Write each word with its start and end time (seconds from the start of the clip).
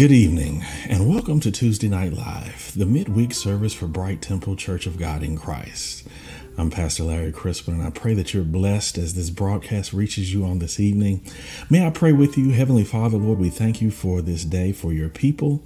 Good 0.00 0.12
evening, 0.12 0.64
and 0.88 1.10
welcome 1.10 1.40
to 1.40 1.50
Tuesday 1.50 1.86
Night 1.86 2.14
Live, 2.14 2.72
the 2.74 2.86
midweek 2.86 3.34
service 3.34 3.74
for 3.74 3.86
Bright 3.86 4.22
Temple 4.22 4.56
Church 4.56 4.86
of 4.86 4.96
God 4.98 5.22
in 5.22 5.36
Christ. 5.36 6.08
I'm 6.56 6.70
Pastor 6.70 7.04
Larry 7.04 7.32
Crispin, 7.32 7.74
and 7.74 7.82
I 7.82 7.90
pray 7.90 8.14
that 8.14 8.32
you're 8.32 8.42
blessed 8.42 8.96
as 8.96 9.12
this 9.12 9.28
broadcast 9.28 9.92
reaches 9.92 10.32
you 10.32 10.46
on 10.46 10.58
this 10.58 10.80
evening. 10.80 11.22
May 11.68 11.86
I 11.86 11.90
pray 11.90 12.12
with 12.12 12.38
you, 12.38 12.52
Heavenly 12.52 12.82
Father, 12.82 13.18
Lord, 13.18 13.38
we 13.38 13.50
thank 13.50 13.82
you 13.82 13.90
for 13.90 14.22
this 14.22 14.42
day, 14.42 14.72
for 14.72 14.90
your 14.94 15.10
people, 15.10 15.58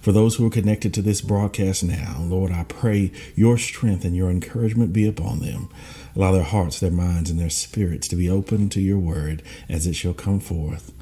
for 0.00 0.12
those 0.12 0.36
who 0.36 0.46
are 0.46 0.50
connected 0.50 0.94
to 0.94 1.02
this 1.02 1.20
broadcast 1.20 1.82
now. 1.82 2.18
Lord, 2.20 2.52
I 2.52 2.62
pray 2.68 3.10
your 3.34 3.58
strength 3.58 4.04
and 4.04 4.14
your 4.14 4.30
encouragement 4.30 4.92
be 4.92 5.08
upon 5.08 5.40
them. 5.40 5.68
Allow 6.14 6.30
their 6.30 6.44
hearts, 6.44 6.78
their 6.78 6.92
minds, 6.92 7.28
and 7.28 7.40
their 7.40 7.50
spirits 7.50 8.06
to 8.06 8.14
be 8.14 8.30
open 8.30 8.68
to 8.68 8.80
your 8.80 9.00
word 9.00 9.42
as 9.68 9.84
it 9.88 9.94
shall 9.94 10.14
come 10.14 10.38
forth. 10.38 10.92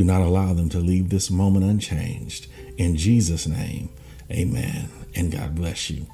Do 0.00 0.06
not 0.06 0.22
allow 0.22 0.54
them 0.54 0.70
to 0.70 0.78
leave 0.78 1.10
this 1.10 1.30
moment 1.30 1.66
unchanged. 1.66 2.46
In 2.78 2.96
Jesus' 2.96 3.46
name, 3.46 3.90
amen. 4.30 4.88
And 5.14 5.30
God 5.30 5.54
bless 5.54 5.90
you. 5.90 6.06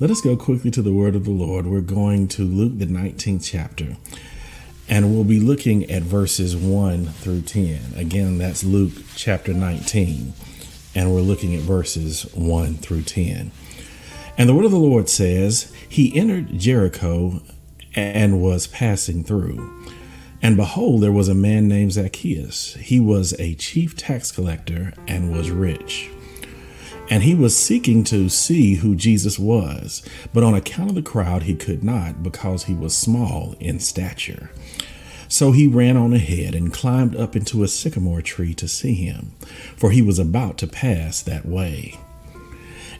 Let 0.00 0.10
us 0.10 0.22
go 0.22 0.34
quickly 0.34 0.70
to 0.70 0.80
the 0.80 0.94
word 0.94 1.14
of 1.14 1.26
the 1.26 1.30
Lord. 1.30 1.66
We're 1.66 1.82
going 1.82 2.26
to 2.28 2.42
Luke, 2.42 2.78
the 2.78 2.86
19th 2.86 3.44
chapter, 3.44 3.98
and 4.88 5.12
we'll 5.12 5.24
be 5.24 5.40
looking 5.40 5.90
at 5.90 6.04
verses 6.04 6.56
1 6.56 7.04
through 7.08 7.42
10. 7.42 7.80
Again, 7.96 8.38
that's 8.38 8.64
Luke 8.64 8.94
chapter 9.14 9.52
19, 9.52 10.32
and 10.94 11.14
we're 11.14 11.20
looking 11.20 11.54
at 11.54 11.60
verses 11.60 12.22
1 12.34 12.76
through 12.76 13.02
10. 13.02 13.52
And 14.38 14.48
the 14.48 14.54
word 14.54 14.64
of 14.64 14.70
the 14.70 14.78
Lord 14.78 15.10
says, 15.10 15.70
He 15.86 16.16
entered 16.18 16.58
Jericho 16.58 17.42
and 17.94 18.40
was 18.40 18.66
passing 18.68 19.22
through. 19.22 19.81
And 20.42 20.56
behold, 20.56 21.02
there 21.02 21.12
was 21.12 21.28
a 21.28 21.34
man 21.34 21.68
named 21.68 21.92
Zacchaeus. 21.92 22.74
He 22.74 22.98
was 22.98 23.32
a 23.38 23.54
chief 23.54 23.96
tax 23.96 24.32
collector 24.32 24.92
and 25.06 25.32
was 25.32 25.50
rich. 25.50 26.10
And 27.08 27.22
he 27.22 27.34
was 27.34 27.56
seeking 27.56 28.02
to 28.04 28.28
see 28.28 28.76
who 28.76 28.96
Jesus 28.96 29.38
was, 29.38 30.02
but 30.34 30.42
on 30.42 30.54
account 30.54 30.88
of 30.88 30.94
the 30.96 31.02
crowd, 31.02 31.44
he 31.44 31.54
could 31.54 31.84
not 31.84 32.22
because 32.22 32.64
he 32.64 32.74
was 32.74 32.96
small 32.96 33.54
in 33.60 33.78
stature. 33.78 34.50
So 35.28 35.52
he 35.52 35.66
ran 35.66 35.96
on 35.96 36.12
ahead 36.12 36.54
and 36.54 36.72
climbed 36.72 37.14
up 37.16 37.36
into 37.36 37.62
a 37.62 37.68
sycamore 37.68 38.20
tree 38.20 38.54
to 38.54 38.66
see 38.66 38.94
him, 38.94 39.32
for 39.76 39.90
he 39.90 40.02
was 40.02 40.18
about 40.18 40.58
to 40.58 40.66
pass 40.66 41.22
that 41.22 41.46
way. 41.46 41.98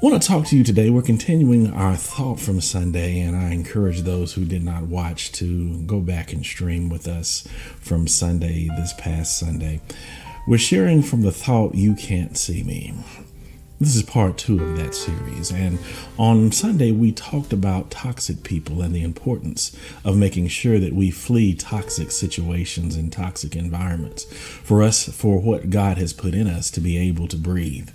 I 0.00 0.06
want 0.06 0.22
to 0.22 0.28
talk 0.28 0.46
to 0.46 0.56
you 0.56 0.62
today. 0.62 0.90
We're 0.90 1.02
continuing 1.02 1.72
our 1.72 1.96
thought 1.96 2.38
from 2.38 2.60
Sunday, 2.60 3.18
and 3.18 3.36
I 3.36 3.50
encourage 3.50 4.02
those 4.02 4.32
who 4.32 4.44
did 4.44 4.62
not 4.62 4.84
watch 4.84 5.32
to 5.32 5.76
go 5.82 5.98
back 5.98 6.32
and 6.32 6.46
stream 6.46 6.88
with 6.88 7.08
us 7.08 7.48
from 7.80 8.06
Sunday, 8.06 8.68
this 8.76 8.94
past 8.96 9.40
Sunday. 9.40 9.80
We're 10.46 10.56
sharing 10.56 11.02
from 11.02 11.22
the 11.22 11.32
thought, 11.32 11.74
You 11.74 11.96
Can't 11.96 12.38
See 12.38 12.62
Me. 12.62 12.94
This 13.80 13.96
is 13.96 14.04
part 14.04 14.38
two 14.38 14.62
of 14.62 14.76
that 14.76 14.94
series. 14.94 15.50
And 15.50 15.80
on 16.16 16.52
Sunday, 16.52 16.92
we 16.92 17.10
talked 17.10 17.52
about 17.52 17.90
toxic 17.90 18.44
people 18.44 18.82
and 18.82 18.94
the 18.94 19.02
importance 19.02 19.76
of 20.04 20.16
making 20.16 20.46
sure 20.46 20.78
that 20.78 20.92
we 20.92 21.10
flee 21.10 21.54
toxic 21.56 22.12
situations 22.12 22.94
and 22.94 23.12
toxic 23.12 23.56
environments 23.56 24.32
for 24.32 24.80
us, 24.80 25.08
for 25.08 25.40
what 25.40 25.70
God 25.70 25.98
has 25.98 26.12
put 26.12 26.34
in 26.34 26.46
us 26.46 26.70
to 26.70 26.80
be 26.80 26.96
able 26.96 27.26
to 27.26 27.36
breathe. 27.36 27.90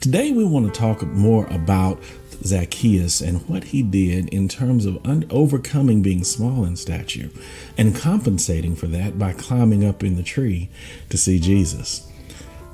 Today, 0.00 0.30
we 0.30 0.44
want 0.44 0.72
to 0.72 0.80
talk 0.80 1.02
more 1.02 1.48
about 1.48 2.00
Zacchaeus 2.44 3.20
and 3.20 3.46
what 3.48 3.64
he 3.64 3.82
did 3.82 4.28
in 4.28 4.46
terms 4.46 4.86
of 4.86 5.04
un- 5.04 5.26
overcoming 5.28 6.02
being 6.02 6.22
small 6.22 6.64
in 6.64 6.76
stature 6.76 7.30
and 7.76 7.96
compensating 7.96 8.76
for 8.76 8.86
that 8.86 9.18
by 9.18 9.32
climbing 9.32 9.84
up 9.84 10.04
in 10.04 10.14
the 10.14 10.22
tree 10.22 10.70
to 11.08 11.18
see 11.18 11.40
Jesus. 11.40 12.06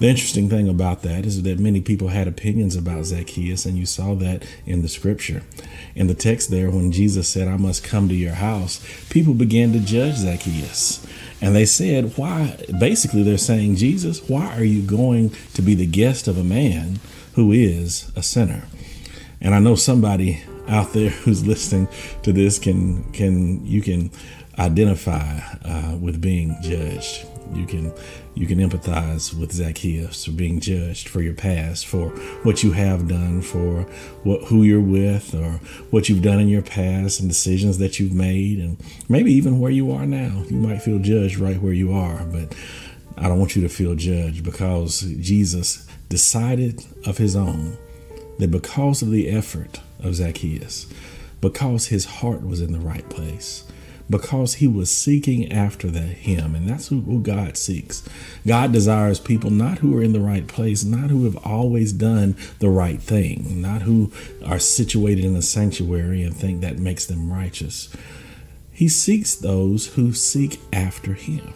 The 0.00 0.08
interesting 0.08 0.50
thing 0.50 0.68
about 0.68 1.00
that 1.02 1.24
is 1.24 1.42
that 1.44 1.58
many 1.58 1.80
people 1.80 2.08
had 2.08 2.28
opinions 2.28 2.76
about 2.76 3.06
Zacchaeus, 3.06 3.64
and 3.64 3.78
you 3.78 3.86
saw 3.86 4.14
that 4.16 4.44
in 4.66 4.82
the 4.82 4.88
scripture. 4.88 5.44
In 5.94 6.08
the 6.08 6.14
text 6.14 6.50
there, 6.50 6.68
when 6.68 6.92
Jesus 6.92 7.26
said, 7.26 7.48
I 7.48 7.56
must 7.56 7.84
come 7.84 8.06
to 8.08 8.14
your 8.14 8.34
house, 8.34 8.84
people 9.08 9.32
began 9.32 9.72
to 9.72 9.78
judge 9.78 10.16
Zacchaeus. 10.16 11.06
And 11.40 11.54
they 11.54 11.64
said, 11.64 12.18
Why? 12.18 12.58
Basically, 12.78 13.22
they're 13.22 13.38
saying, 13.38 13.76
Jesus, 13.76 14.28
why 14.28 14.54
are 14.56 14.64
you 14.64 14.82
going 14.82 15.30
to 15.54 15.62
be 15.62 15.74
the 15.74 15.86
guest 15.86 16.28
of 16.28 16.36
a 16.36 16.44
man 16.44 16.98
who 17.34 17.52
is 17.52 18.10
a 18.16 18.22
sinner. 18.22 18.64
And 19.40 19.54
I 19.54 19.58
know 19.58 19.74
somebody 19.74 20.42
out 20.68 20.92
there 20.92 21.10
who's 21.24 21.46
listening 21.46 21.88
to 22.22 22.32
this 22.32 22.58
can 22.58 23.04
can 23.12 23.64
you 23.66 23.82
can 23.82 24.10
identify 24.58 25.40
uh, 25.64 25.96
with 26.00 26.20
being 26.20 26.56
judged. 26.62 27.26
You 27.52 27.66
can 27.66 27.92
you 28.34 28.46
can 28.46 28.58
empathize 28.58 29.38
with 29.38 29.52
Zacchaeus 29.52 30.24
for 30.24 30.32
being 30.32 30.58
judged 30.58 31.08
for 31.08 31.20
your 31.20 31.34
past, 31.34 31.86
for 31.86 32.08
what 32.42 32.62
you 32.62 32.72
have 32.72 33.06
done, 33.06 33.42
for 33.42 33.82
what 34.22 34.42
who 34.44 34.62
you're 34.62 34.80
with, 34.80 35.34
or 35.34 35.60
what 35.90 36.08
you've 36.08 36.22
done 36.22 36.40
in 36.40 36.48
your 36.48 36.62
past 36.62 37.20
and 37.20 37.28
decisions 37.28 37.78
that 37.78 38.00
you've 38.00 38.14
made, 38.14 38.58
and 38.58 38.78
maybe 39.08 39.32
even 39.32 39.60
where 39.60 39.70
you 39.70 39.92
are 39.92 40.06
now. 40.06 40.42
You 40.48 40.56
might 40.56 40.82
feel 40.82 40.98
judged 40.98 41.38
right 41.38 41.60
where 41.60 41.72
you 41.72 41.92
are, 41.92 42.24
but 42.24 42.54
I 43.16 43.28
don't 43.28 43.38
want 43.38 43.54
you 43.54 43.62
to 43.62 43.68
feel 43.68 43.94
judged 43.94 44.44
because 44.44 45.00
Jesus 45.20 45.86
decided 46.08 46.84
of 47.06 47.18
his 47.18 47.36
own 47.36 47.76
that 48.38 48.50
because 48.50 49.02
of 49.02 49.10
the 49.10 49.28
effort 49.28 49.80
of 50.00 50.16
Zacchaeus, 50.16 50.86
because 51.40 51.86
his 51.86 52.04
heart 52.04 52.42
was 52.42 52.60
in 52.60 52.72
the 52.72 52.80
right 52.80 53.08
place, 53.08 53.64
because 54.10 54.54
he 54.54 54.66
was 54.66 54.90
seeking 54.90 55.50
after 55.52 55.90
the 55.90 56.00
him 56.00 56.54
and 56.54 56.68
that's 56.68 56.88
who, 56.88 57.00
who, 57.02 57.20
god 57.20 57.56
seeks. 57.56 58.02
God 58.46 58.72
desires 58.72 59.18
people 59.18 59.50
not 59.50 59.78
who 59.78 59.96
are 59.96 60.02
in 60.02 60.12
the 60.12 60.20
right 60.20 60.46
place 60.46 60.84
not 60.84 61.10
who 61.10 61.24
have 61.24 61.36
always 61.38 61.92
done 61.92 62.36
the 62.58 62.68
right 62.68 63.00
thing 63.00 63.62
not 63.62 63.82
who 63.82 64.12
are 64.44 64.58
situated 64.58 65.24
in 65.24 65.34
a 65.36 65.42
sanctuary 65.42 66.22
and 66.22 66.36
think 66.36 66.60
that 66.60 66.78
makes 66.78 67.06
them 67.06 67.32
righteous. 67.32 67.94
He 68.70 68.88
seeks 68.88 69.36
those 69.36 69.86
who 69.94 70.12
seek 70.12 70.60
after 70.72 71.14
him 71.14 71.54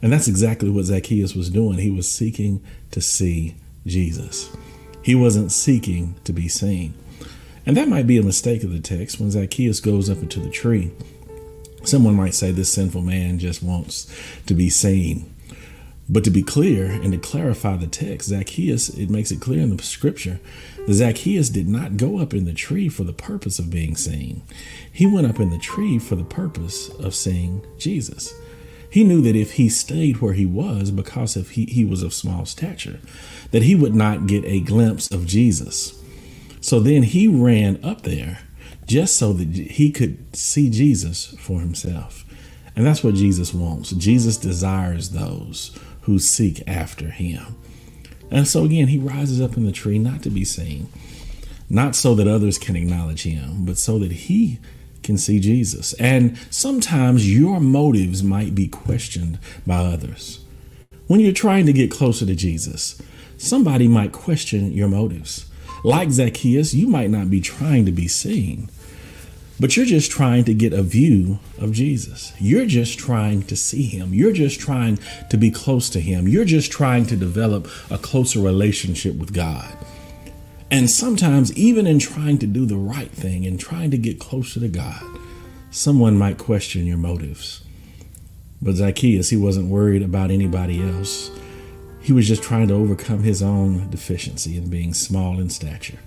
and 0.00 0.12
that's 0.12 0.28
exactly 0.28 0.70
what 0.70 0.84
zacchaeus 0.84 1.34
was 1.34 1.50
doing 1.50 1.78
he 1.78 1.90
was 1.90 2.08
seeking 2.10 2.62
to 2.90 3.00
see 3.00 3.56
Jesus. 3.88 4.54
He 5.02 5.14
wasn't 5.14 5.52
seeking 5.52 6.14
to 6.24 6.32
be 6.32 6.48
seen. 6.48 6.94
And 7.66 7.76
that 7.76 7.88
might 7.88 8.06
be 8.06 8.18
a 8.18 8.22
mistake 8.22 8.62
of 8.62 8.72
the 8.72 8.80
text 8.80 9.18
when 9.18 9.30
Zacchaeus 9.30 9.80
goes 9.80 10.08
up 10.08 10.18
into 10.18 10.40
the 10.40 10.50
tree. 10.50 10.92
Someone 11.84 12.14
might 12.14 12.34
say 12.34 12.50
this 12.50 12.72
sinful 12.72 13.02
man 13.02 13.38
just 13.38 13.62
wants 13.62 14.12
to 14.46 14.54
be 14.54 14.70
seen. 14.70 15.34
But 16.10 16.24
to 16.24 16.30
be 16.30 16.42
clear 16.42 16.90
and 16.90 17.12
to 17.12 17.18
clarify 17.18 17.76
the 17.76 17.86
text, 17.86 18.28
Zacchaeus, 18.28 18.88
it 18.88 19.10
makes 19.10 19.30
it 19.30 19.40
clear 19.40 19.60
in 19.60 19.76
the 19.76 19.82
scripture 19.82 20.40
that 20.86 20.94
Zacchaeus 20.94 21.50
did 21.50 21.68
not 21.68 21.98
go 21.98 22.18
up 22.18 22.32
in 22.32 22.46
the 22.46 22.54
tree 22.54 22.88
for 22.88 23.04
the 23.04 23.12
purpose 23.12 23.58
of 23.58 23.70
being 23.70 23.94
seen. 23.94 24.42
He 24.90 25.06
went 25.06 25.26
up 25.26 25.38
in 25.38 25.50
the 25.50 25.58
tree 25.58 25.98
for 25.98 26.16
the 26.16 26.24
purpose 26.24 26.88
of 26.94 27.14
seeing 27.14 27.62
Jesus. 27.76 28.32
He 28.90 29.04
knew 29.04 29.20
that 29.22 29.36
if 29.36 29.52
he 29.52 29.68
stayed 29.68 30.18
where 30.18 30.32
he 30.32 30.46
was 30.46 30.90
because 30.90 31.36
of 31.36 31.50
he, 31.50 31.66
he 31.66 31.84
was 31.84 32.02
of 32.02 32.14
small 32.14 32.46
stature, 32.46 33.00
that 33.50 33.62
he 33.62 33.74
would 33.74 33.94
not 33.94 34.26
get 34.26 34.44
a 34.44 34.60
glimpse 34.60 35.10
of 35.10 35.26
Jesus. 35.26 36.02
So 36.60 36.80
then 36.80 37.02
he 37.02 37.28
ran 37.28 37.82
up 37.84 38.02
there 38.02 38.40
just 38.86 39.16
so 39.16 39.32
that 39.34 39.48
he 39.48 39.90
could 39.90 40.34
see 40.34 40.70
Jesus 40.70 41.26
for 41.38 41.60
himself. 41.60 42.24
And 42.74 42.86
that's 42.86 43.04
what 43.04 43.14
Jesus 43.14 43.52
wants. 43.52 43.90
Jesus 43.90 44.36
desires 44.36 45.10
those 45.10 45.78
who 46.02 46.18
seek 46.18 46.62
after 46.66 47.10
him. 47.10 47.56
And 48.30 48.48
so 48.48 48.64
again, 48.64 48.88
he 48.88 48.98
rises 48.98 49.40
up 49.40 49.56
in 49.56 49.66
the 49.66 49.72
tree 49.72 49.98
not 49.98 50.22
to 50.22 50.30
be 50.30 50.44
seen, 50.44 50.88
not 51.68 51.94
so 51.94 52.14
that 52.14 52.26
others 52.26 52.58
can 52.58 52.76
acknowledge 52.76 53.24
him, 53.24 53.64
but 53.64 53.78
so 53.78 53.98
that 53.98 54.12
he 54.12 54.58
can 55.08 55.16
see 55.16 55.40
Jesus. 55.40 55.94
And 55.94 56.36
sometimes 56.50 57.34
your 57.34 57.60
motives 57.60 58.22
might 58.22 58.54
be 58.54 58.68
questioned 58.68 59.38
by 59.66 59.78
others. 59.78 60.40
When 61.06 61.18
you're 61.18 61.32
trying 61.32 61.64
to 61.64 61.72
get 61.72 61.90
closer 61.90 62.26
to 62.26 62.34
Jesus, 62.34 63.00
somebody 63.38 63.88
might 63.88 64.12
question 64.12 64.70
your 64.70 64.88
motives. 64.88 65.46
Like 65.82 66.10
Zacchaeus, 66.10 66.74
you 66.74 66.88
might 66.88 67.08
not 67.08 67.30
be 67.30 67.40
trying 67.40 67.86
to 67.86 67.92
be 67.92 68.06
seen, 68.06 68.68
but 69.58 69.78
you're 69.78 69.86
just 69.86 70.10
trying 70.10 70.44
to 70.44 70.52
get 70.52 70.74
a 70.74 70.82
view 70.82 71.38
of 71.58 71.72
Jesus. 71.72 72.34
You're 72.38 72.66
just 72.66 72.98
trying 72.98 73.44
to 73.44 73.56
see 73.56 73.84
him. 73.84 74.12
You're 74.12 74.32
just 74.32 74.60
trying 74.60 74.98
to 75.30 75.38
be 75.38 75.50
close 75.50 75.88
to 75.90 76.00
him. 76.00 76.28
You're 76.28 76.44
just 76.44 76.70
trying 76.70 77.06
to 77.06 77.16
develop 77.16 77.66
a 77.90 77.96
closer 77.96 78.40
relationship 78.40 79.14
with 79.16 79.32
God. 79.32 79.74
And 80.70 80.90
sometimes, 80.90 81.52
even 81.56 81.86
in 81.86 81.98
trying 81.98 82.38
to 82.38 82.46
do 82.46 82.66
the 82.66 82.76
right 82.76 83.10
thing 83.10 83.46
and 83.46 83.58
trying 83.58 83.90
to 83.90 83.98
get 83.98 84.20
closer 84.20 84.60
to 84.60 84.68
God, 84.68 85.02
someone 85.70 86.18
might 86.18 86.36
question 86.36 86.86
your 86.86 86.98
motives. 86.98 87.64
But 88.60 88.74
Zacchaeus, 88.74 89.30
he 89.30 89.36
wasn't 89.36 89.68
worried 89.68 90.02
about 90.02 90.30
anybody 90.30 90.82
else. 90.82 91.30
He 92.02 92.12
was 92.12 92.28
just 92.28 92.42
trying 92.42 92.68
to 92.68 92.74
overcome 92.74 93.22
his 93.22 93.42
own 93.42 93.88
deficiency 93.90 94.56
in 94.56 94.68
being 94.68 94.92
small 94.92 95.40
in 95.40 95.48
stature. 95.48 95.98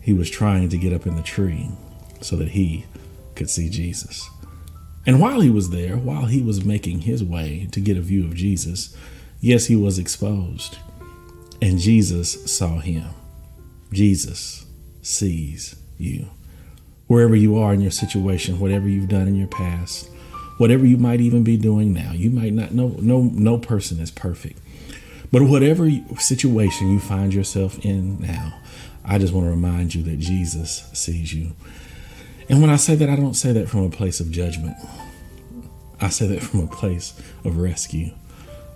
He 0.00 0.12
was 0.12 0.30
trying 0.30 0.68
to 0.68 0.78
get 0.78 0.92
up 0.92 1.06
in 1.06 1.16
the 1.16 1.22
tree 1.22 1.70
so 2.20 2.36
that 2.36 2.48
he 2.48 2.84
could 3.34 3.48
see 3.48 3.68
Jesus. 3.68 4.28
And 5.06 5.20
while 5.20 5.40
he 5.40 5.50
was 5.50 5.70
there, 5.70 5.96
while 5.96 6.26
he 6.26 6.42
was 6.42 6.64
making 6.64 7.02
his 7.02 7.22
way 7.24 7.68
to 7.72 7.80
get 7.80 7.96
a 7.96 8.00
view 8.00 8.24
of 8.24 8.34
Jesus, 8.34 8.96
yes, 9.40 9.66
he 9.66 9.76
was 9.76 9.98
exposed. 9.98 10.78
And 11.62 11.78
Jesus 11.78 12.50
saw 12.52 12.80
him. 12.80 13.04
Jesus 13.92 14.66
sees 15.02 15.76
you. 15.98 16.26
Wherever 17.06 17.36
you 17.36 17.56
are 17.56 17.72
in 17.72 17.80
your 17.80 17.90
situation, 17.90 18.58
whatever 18.58 18.88
you've 18.88 19.08
done 19.08 19.28
in 19.28 19.36
your 19.36 19.46
past, 19.46 20.10
whatever 20.58 20.84
you 20.84 20.96
might 20.96 21.20
even 21.20 21.44
be 21.44 21.56
doing 21.56 21.92
now, 21.92 22.12
you 22.12 22.30
might 22.30 22.52
not 22.52 22.72
know 22.72 22.96
no 22.98 23.22
no 23.22 23.58
person 23.58 24.00
is 24.00 24.10
perfect. 24.10 24.58
But 25.32 25.42
whatever 25.42 25.88
situation 26.18 26.90
you 26.90 27.00
find 27.00 27.32
yourself 27.32 27.84
in 27.84 28.20
now, 28.20 28.58
I 29.04 29.18
just 29.18 29.32
want 29.32 29.46
to 29.46 29.50
remind 29.50 29.94
you 29.94 30.02
that 30.04 30.18
Jesus 30.18 30.88
sees 30.92 31.32
you. 31.32 31.52
And 32.48 32.60
when 32.60 32.70
I 32.70 32.76
say 32.76 32.94
that, 32.96 33.08
I 33.08 33.16
don't 33.16 33.34
say 33.34 33.52
that 33.52 33.68
from 33.68 33.84
a 33.84 33.90
place 33.90 34.20
of 34.20 34.30
judgment. 34.30 34.76
I 36.00 36.10
say 36.10 36.26
that 36.28 36.42
from 36.42 36.60
a 36.60 36.66
place 36.66 37.20
of 37.44 37.58
rescue. 37.58 38.10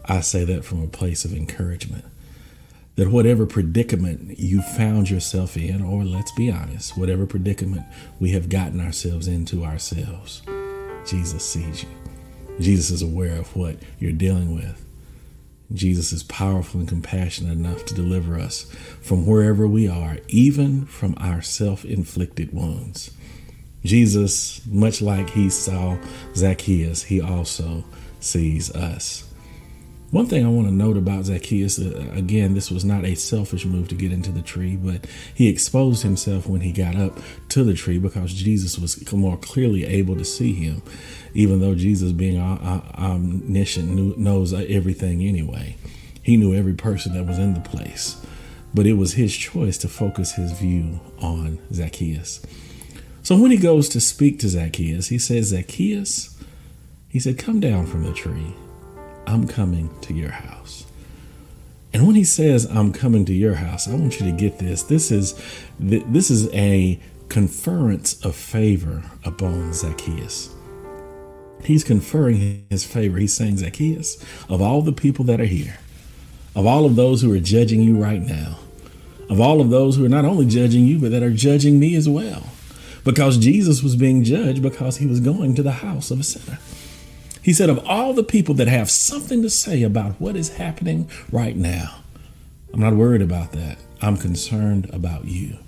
I 0.07 0.21
say 0.21 0.45
that 0.45 0.65
from 0.65 0.83
a 0.83 0.89
place 0.89 1.25
of 1.25 1.33
encouragement. 1.33 2.05
That 2.97 3.09
whatever 3.11 3.47
predicament 3.47 4.39
you 4.39 4.63
found 4.63 5.09
yourself 5.09 5.57
in, 5.57 5.83
or 5.83 6.05
let's 6.05 6.33
be 6.33 6.51
honest, 6.51 6.99
whatever 6.99 7.25
predicament 7.27 7.87
we 8.19 8.33
have 8.33 8.49
gotten 8.49 8.81
ourselves 8.81 9.27
into 9.27 9.65
ourselves, 9.65 10.43
Jesus 11.07 11.45
sees 11.45 11.83
you. 11.83 11.89
Jesus 12.59 12.91
is 12.91 13.03
aware 13.03 13.37
of 13.37 13.57
what 13.57 13.77
you're 13.99 14.13
dealing 14.13 14.55
with. 14.55 14.85
Jesus 15.73 16.13
is 16.13 16.25
powerful 16.25 16.81
and 16.81 16.89
compassionate 16.89 17.53
enough 17.53 17.85
to 17.87 17.95
deliver 17.95 18.39
us 18.39 18.65
from 19.01 19.25
wherever 19.25 19.67
we 19.69 19.89
are, 19.89 20.19
even 20.29 20.85
from 20.85 21.15
our 21.19 21.41
self 21.41 21.85
inflicted 21.85 22.53
wounds. 22.53 23.13
Jesus, 23.85 24.61
much 24.67 25.01
like 25.01 25.31
he 25.31 25.49
saw 25.49 25.97
Zacchaeus, 26.35 27.05
he 27.05 27.21
also 27.21 27.85
sees 28.19 28.71
us. 28.75 29.30
One 30.11 30.27
thing 30.27 30.45
I 30.45 30.49
want 30.49 30.67
to 30.67 30.75
note 30.75 30.97
about 30.97 31.27
Zacchaeus, 31.27 31.79
uh, 31.79 32.11
again, 32.13 32.55
this 32.55 32.69
was 32.69 32.85
not 32.85 33.05
a 33.05 33.15
selfish 33.15 33.65
move 33.65 33.87
to 33.89 33.95
get 33.95 34.11
into 34.11 34.33
the 34.33 34.43
tree, 34.43 34.75
but 34.75 35.07
he 35.33 35.49
exposed 35.49 36.03
himself 36.03 36.49
when 36.49 36.63
he 36.63 36.73
got 36.73 36.97
up 36.97 37.21
to 37.51 37.63
the 37.63 37.75
tree 37.75 37.99
because 37.99 38.35
Jesus 38.35 38.77
was 38.77 39.13
more 39.13 39.37
clearly 39.37 39.85
able 39.85 40.17
to 40.17 40.25
see 40.25 40.53
him, 40.53 40.83
even 41.33 41.61
though 41.61 41.77
Jesus, 41.77 42.11
being 42.11 42.41
omniscient, 42.41 44.19
knows 44.19 44.53
everything 44.53 45.23
anyway. 45.23 45.77
He 46.21 46.37
knew 46.37 46.55
every 46.55 46.75
person 46.75 47.15
that 47.15 47.27
was 47.27 47.39
in 47.39 47.55
the 47.55 47.61
place, 47.61 48.21
but 48.75 48.87
it 48.87 48.95
was 48.95 49.13
his 49.13 49.37
choice 49.37 49.79
to 49.79 49.89
focus 49.89 50.33
his 50.33 50.51
view 50.53 50.99
on 51.21 51.61
Zacchaeus. 51.73 52.45
So 53.23 53.37
when 53.37 53.53
he 53.53 53.59
goes 53.59 53.89
to 53.91 54.01
speak 54.01 54.41
to 54.41 54.49
Zacchaeus, 54.49 55.07
he 55.07 55.19
says, 55.21 55.49
Zacchaeus, 55.49 56.37
he 57.09 57.21
said, 57.21 57.39
come 57.39 57.61
down 57.61 57.87
from 57.87 58.03
the 58.03 58.13
tree. 58.13 58.55
I'm 59.31 59.47
coming 59.47 59.89
to 60.01 60.13
your 60.13 60.33
house. 60.33 60.87
And 61.93 62.05
when 62.05 62.17
he 62.17 62.25
says, 62.25 62.65
I'm 62.65 62.93
coming 62.93 63.25
to 63.27 63.33
your 63.33 63.55
house, 63.55 63.87
I 63.87 63.95
want 63.95 64.19
you 64.19 64.27
to 64.27 64.33
get 64.33 64.59
this. 64.59 64.83
This 64.83 65.13
is 65.13 65.41
this 65.79 66.33
is 66.33 66.53
a 66.53 66.99
conference 67.29 68.21
of 68.25 68.35
favor 68.35 69.05
upon 69.25 69.73
Zacchaeus. 69.73 70.53
He's 71.63 71.85
conferring 71.85 72.67
his 72.71 72.85
favor. 72.85 73.19
He's 73.19 73.33
saying, 73.33 73.59
Zacchaeus, 73.59 74.21
of 74.49 74.61
all 74.61 74.83
the 74.83 74.93
people 74.93 75.25
that 75.27 75.41
are 75.41 75.45
here, 75.45 75.79
of 76.57 76.67
all 76.67 76.85
of 76.85 76.97
those 76.97 77.23
who 77.23 77.33
are 77.33 77.39
judging 77.39 77.83
you 77.83 77.97
right 78.03 78.23
now, 78.23 78.59
of 79.29 79.41
all 79.41 79.61
of 79.61 79.71
those 79.71 79.95
who 79.95 80.05
are 80.05 80.09
not 80.09 80.25
only 80.25 80.47
judging 80.47 80.87
you, 80.87 80.99
but 80.99 81.13
that 81.13 81.23
are 81.23 81.31
judging 81.31 81.79
me 81.79 81.95
as 81.95 82.09
well, 82.09 82.49
because 83.05 83.39
Jesus 83.39 83.81
was 83.81 83.95
being 83.95 84.25
judged 84.25 84.61
because 84.61 84.97
he 84.97 85.07
was 85.07 85.21
going 85.21 85.55
to 85.55 85.63
the 85.63 85.71
house 85.87 86.11
of 86.11 86.19
a 86.19 86.25
sinner. 86.25 86.59
He 87.43 87.53
said, 87.53 87.71
Of 87.71 87.85
all 87.87 88.13
the 88.13 88.25
people 88.25 88.55
that 88.57 88.69
have 88.69 88.91
something 88.91 89.43
to 89.43 89.51
say 89.51 89.83
about 89.83 90.21
what 90.21 90.37
is 90.37 90.57
happening 90.57 91.11
right 91.33 91.57
now, 91.57 92.01
I'm 92.73 92.81
not 92.81 92.95
worried 92.95 93.23
about 93.23 93.53
that. 93.53 93.79
I'm 94.03 94.17
concerned 94.17 94.89
about 94.93 95.25
you. 95.25 95.59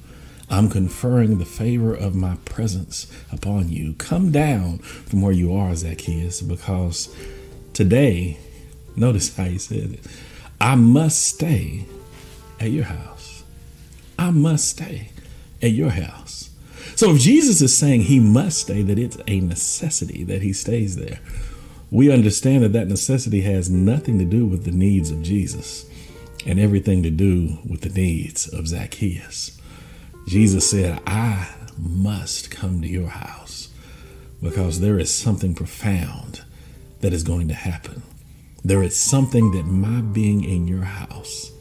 I'm 0.50 0.68
conferring 0.68 1.38
the 1.38 1.46
favor 1.46 1.94
of 1.94 2.14
my 2.14 2.36
presence 2.44 3.10
upon 3.32 3.70
you. 3.70 3.94
Come 3.94 4.30
down 4.30 4.78
from 4.78 5.22
where 5.22 5.32
you 5.32 5.54
are, 5.54 5.74
Zacchaeus, 5.74 6.42
because 6.42 7.14
today, 7.72 8.38
notice 8.94 9.34
how 9.34 9.44
he 9.44 9.58
said 9.58 9.92
it, 9.92 10.00
I 10.60 10.74
must 10.74 11.22
stay 11.22 11.86
at 12.60 12.70
your 12.70 12.84
house. 12.84 13.44
I 14.18 14.30
must 14.30 14.68
stay 14.68 15.08
at 15.62 15.70
your 15.70 15.90
house. 15.90 16.50
So 16.96 17.14
if 17.14 17.20
Jesus 17.20 17.62
is 17.62 17.76
saying 17.76 18.02
he 18.02 18.20
must 18.20 18.58
stay, 18.58 18.82
that 18.82 18.98
it's 18.98 19.16
a 19.26 19.40
necessity 19.40 20.22
that 20.24 20.42
he 20.42 20.52
stays 20.52 20.96
there 20.96 21.20
we 21.92 22.10
understand 22.10 22.64
that 22.64 22.72
that 22.72 22.88
necessity 22.88 23.42
has 23.42 23.68
nothing 23.68 24.18
to 24.18 24.24
do 24.24 24.46
with 24.46 24.64
the 24.64 24.70
needs 24.70 25.10
of 25.10 25.20
Jesus 25.20 25.84
and 26.46 26.58
everything 26.58 27.02
to 27.02 27.10
do 27.10 27.58
with 27.68 27.82
the 27.82 27.90
needs 27.90 28.48
of 28.48 28.66
Zacchaeus. 28.66 29.60
Jesus 30.26 30.70
said, 30.70 31.02
I 31.06 31.54
must 31.76 32.50
come 32.50 32.80
to 32.80 32.88
your 32.88 33.10
house 33.10 33.68
because 34.42 34.80
there 34.80 34.98
is 34.98 35.10
something 35.14 35.54
profound 35.54 36.42
that 37.00 37.12
is 37.12 37.22
going 37.22 37.48
to 37.48 37.54
happen. 37.54 38.02
There 38.64 38.82
is 38.82 38.96
something 38.98 39.50
that 39.50 39.66
my 39.66 40.00
being 40.00 40.44
in 40.44 40.66
your 40.66 40.84
house 40.84 41.52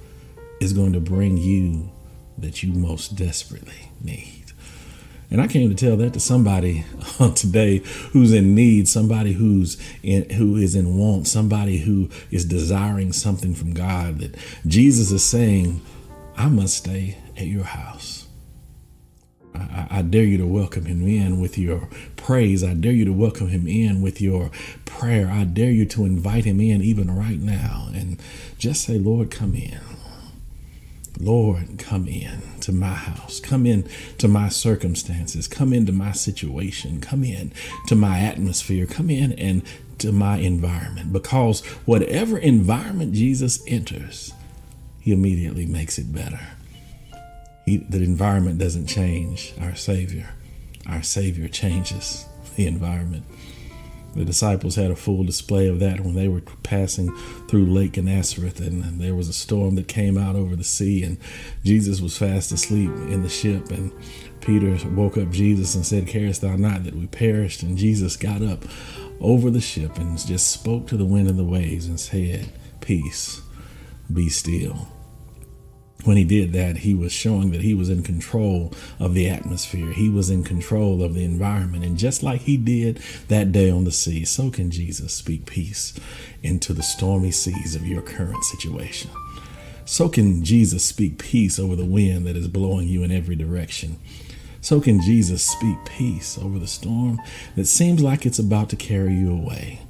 is 0.62 0.72
going 0.72 0.94
to 0.94 1.02
bring 1.02 1.36
you 1.36 1.92
that 2.38 2.64
you 2.64 2.72
most 2.72 3.18
desperately 3.18 3.92
need. 4.02 4.41
And 5.32 5.42
I 5.42 5.48
came 5.48 5.70
to 5.70 5.76
tell 5.76 5.96
that 5.98 6.14
to 6.14 6.20
somebody 6.20 6.84
uh, 7.20 7.34
today 7.34 7.78
who's 8.12 8.34
in 8.34 8.54
need, 8.54 8.90
somebody 8.90 9.32
who's 9.32 9.78
in, 10.04 10.30
who 10.32 10.58
is 10.58 10.76
in 10.76 10.98
want, 10.98 11.26
somebody 11.28 11.78
who 11.78 12.10
is 12.30 12.44
desiring 12.44 13.14
something 13.14 13.56
from 13.56 13.74
God. 13.74 14.20
That 14.20 14.36
Jesus 14.68 15.12
is 15.12 15.24
saying, 15.24 15.82
"I 16.36 16.50
must 16.50 16.76
stay 16.76 17.18
at 17.38 17.48
your 17.48 17.64
house." 17.64 18.28
I, 19.56 19.88
I 19.90 20.02
dare 20.02 20.24
you 20.24 20.38
to 20.38 20.46
welcome 20.46 20.86
him 20.86 21.08
in 21.08 21.40
with 21.40 21.58
your 21.58 21.88
praise. 22.18 22.64
I 22.64 22.74
dare 22.74 22.92
you 22.92 23.06
to 23.06 23.14
welcome 23.14 23.48
him 23.48 23.68
in 23.68 24.02
with 24.02 24.22
your 24.22 24.52
prayer. 24.86 25.30
I 25.30 25.46
dare 25.46 25.72
you 25.72 25.86
to 25.86 26.06
invite 26.06 26.46
him 26.46 26.60
in 26.60 26.82
even 26.82 27.10
right 27.14 27.40
now 27.40 27.90
and 27.94 28.22
just 28.58 28.84
say, 28.84 28.98
Lord, 28.98 29.32
come 29.32 29.56
in. 29.56 29.80
Lord, 31.20 31.78
come 31.78 32.08
in 32.08 32.42
to 32.62 32.72
my 32.72 32.94
house. 32.94 33.40
Come 33.40 33.66
in 33.66 33.88
to 34.18 34.28
my 34.28 34.50
circumstances. 34.50 35.48
Come 35.48 35.74
into 35.74 35.92
my 35.92 36.12
situation. 36.14 37.00
Come 37.02 37.24
in 37.24 37.52
to 37.88 37.96
my 37.96 38.20
atmosphere. 38.20 38.86
Come 38.86 39.10
in 39.10 39.34
and 39.34 39.64
to 40.00 40.12
my 40.12 40.38
environment. 40.38 41.14
Because 41.14 41.64
whatever 41.86 42.38
environment 42.38 43.14
Jesus 43.14 43.64
enters, 43.68 44.34
he 45.00 45.12
immediately 45.12 45.66
makes 45.66 45.98
it 45.98 46.14
better. 46.14 46.40
He, 47.66 47.78
the 47.78 48.04
environment 48.04 48.58
doesn't 48.58 48.88
change 48.88 49.54
our 49.62 49.76
Savior. 49.76 50.30
Our 50.88 51.04
Savior 51.04 51.48
changes 51.48 52.26
the 52.56 52.66
environment. 52.66 53.26
The 54.16 54.26
disciples 54.26 54.76
had 54.76 54.92
a 54.92 54.96
full 54.96 55.24
display 55.24 55.68
of 55.68 55.80
that 55.80 56.02
when 56.02 56.16
they 56.16 56.28
were 56.28 56.42
passing 56.64 57.16
through 57.48 57.68
Lake 57.68 57.94
Gennesareth, 57.94 58.60
and 58.60 59.00
there 59.00 59.16
was 59.16 59.30
a 59.30 59.34
storm 59.34 59.76
that 59.76 59.88
came 59.88 60.18
out 60.18 60.36
over 60.36 60.56
the 60.56 60.64
sea, 60.64 61.04
and 61.04 61.18
Jesus 61.64 62.02
was 62.02 62.18
fast 62.18 62.52
asleep 62.52 62.90
in 62.90 63.24
the 63.24 63.30
ship. 63.30 63.72
And 63.72 63.92
Peter 64.42 64.78
woke 64.90 65.18
up 65.18 65.32
Jesus 65.32 65.76
and 65.76 65.86
said, 65.86 66.08
Carest 66.08 66.42
thou 66.42 66.56
not 66.58 66.84
that 66.84 66.96
we 66.96 67.08
perished? 67.08 67.64
And 67.64 67.78
Jesus 67.78 68.18
got 68.18 68.42
up 68.42 68.66
over 69.22 69.50
the 69.50 69.62
ship 69.62 69.98
and 69.98 70.18
just 70.18 70.52
spoke 70.52 70.88
to 70.88 70.98
the 70.98 71.06
wind 71.06 71.30
and 71.30 71.40
the 71.40 71.46
waves 71.46 71.88
and 71.88 72.00
said, 72.00 72.52
Peace, 72.82 73.42
be 74.12 74.28
still 74.28 74.88
when 76.04 76.18
he 76.18 76.24
did 76.24 76.54
that, 76.54 76.78
he 76.78 76.94
was 76.94 77.12
showing 77.12 77.52
that 77.52 77.62
he 77.62 77.74
was 77.74 77.90
in 77.90 78.04
control 78.04 78.74
of 79.00 79.14
the 79.14 79.30
atmosphere. 79.30 79.92
He 79.92 80.10
was 80.10 80.30
in 80.30 80.44
control 80.44 81.04
of 81.04 81.14
the 81.14 81.24
environment. 81.24 81.84
And 81.84 81.98
just 81.98 82.24
like 82.24 82.42
he 82.42 82.58
did 82.58 83.02
that 83.28 83.52
day 83.52 83.70
on 83.70 83.84
the 83.84 83.92
sea, 83.92 84.26
so 84.26 84.50
can 84.50 84.72
Jesus 84.72 85.14
speak 85.14 85.46
peace 85.46 85.94
into 86.44 86.74
the 86.74 86.84
stormy 86.84 87.32
seas 87.32 87.76
of 87.76 87.86
your 87.86 88.02
current 88.02 88.44
situation. 88.44 89.10
So 89.86 90.10
can 90.10 90.44
Jesus 90.44 90.86
speak 90.86 91.18
peace 91.18 91.60
over 91.60 91.76
the 91.76 91.86
wind 91.86 92.26
that 92.26 92.38
is 92.38 92.48
blowing 92.48 92.88
you 92.88 93.04
in 93.04 93.12
every 93.12 93.36
direction. 93.36 93.98
So 94.62 94.80
can 94.80 95.02
Jesus 95.02 95.44
speak 95.44 95.78
peace 95.86 96.38
over 96.38 96.60
the 96.60 96.68
storm 96.68 97.20
that 97.56 97.66
seems 97.66 98.02
like 98.02 98.26
it's 98.26 98.40
about 98.40 98.70
to 98.70 98.76
carry 98.76 99.14
you 99.14 99.34
away. 99.34 99.82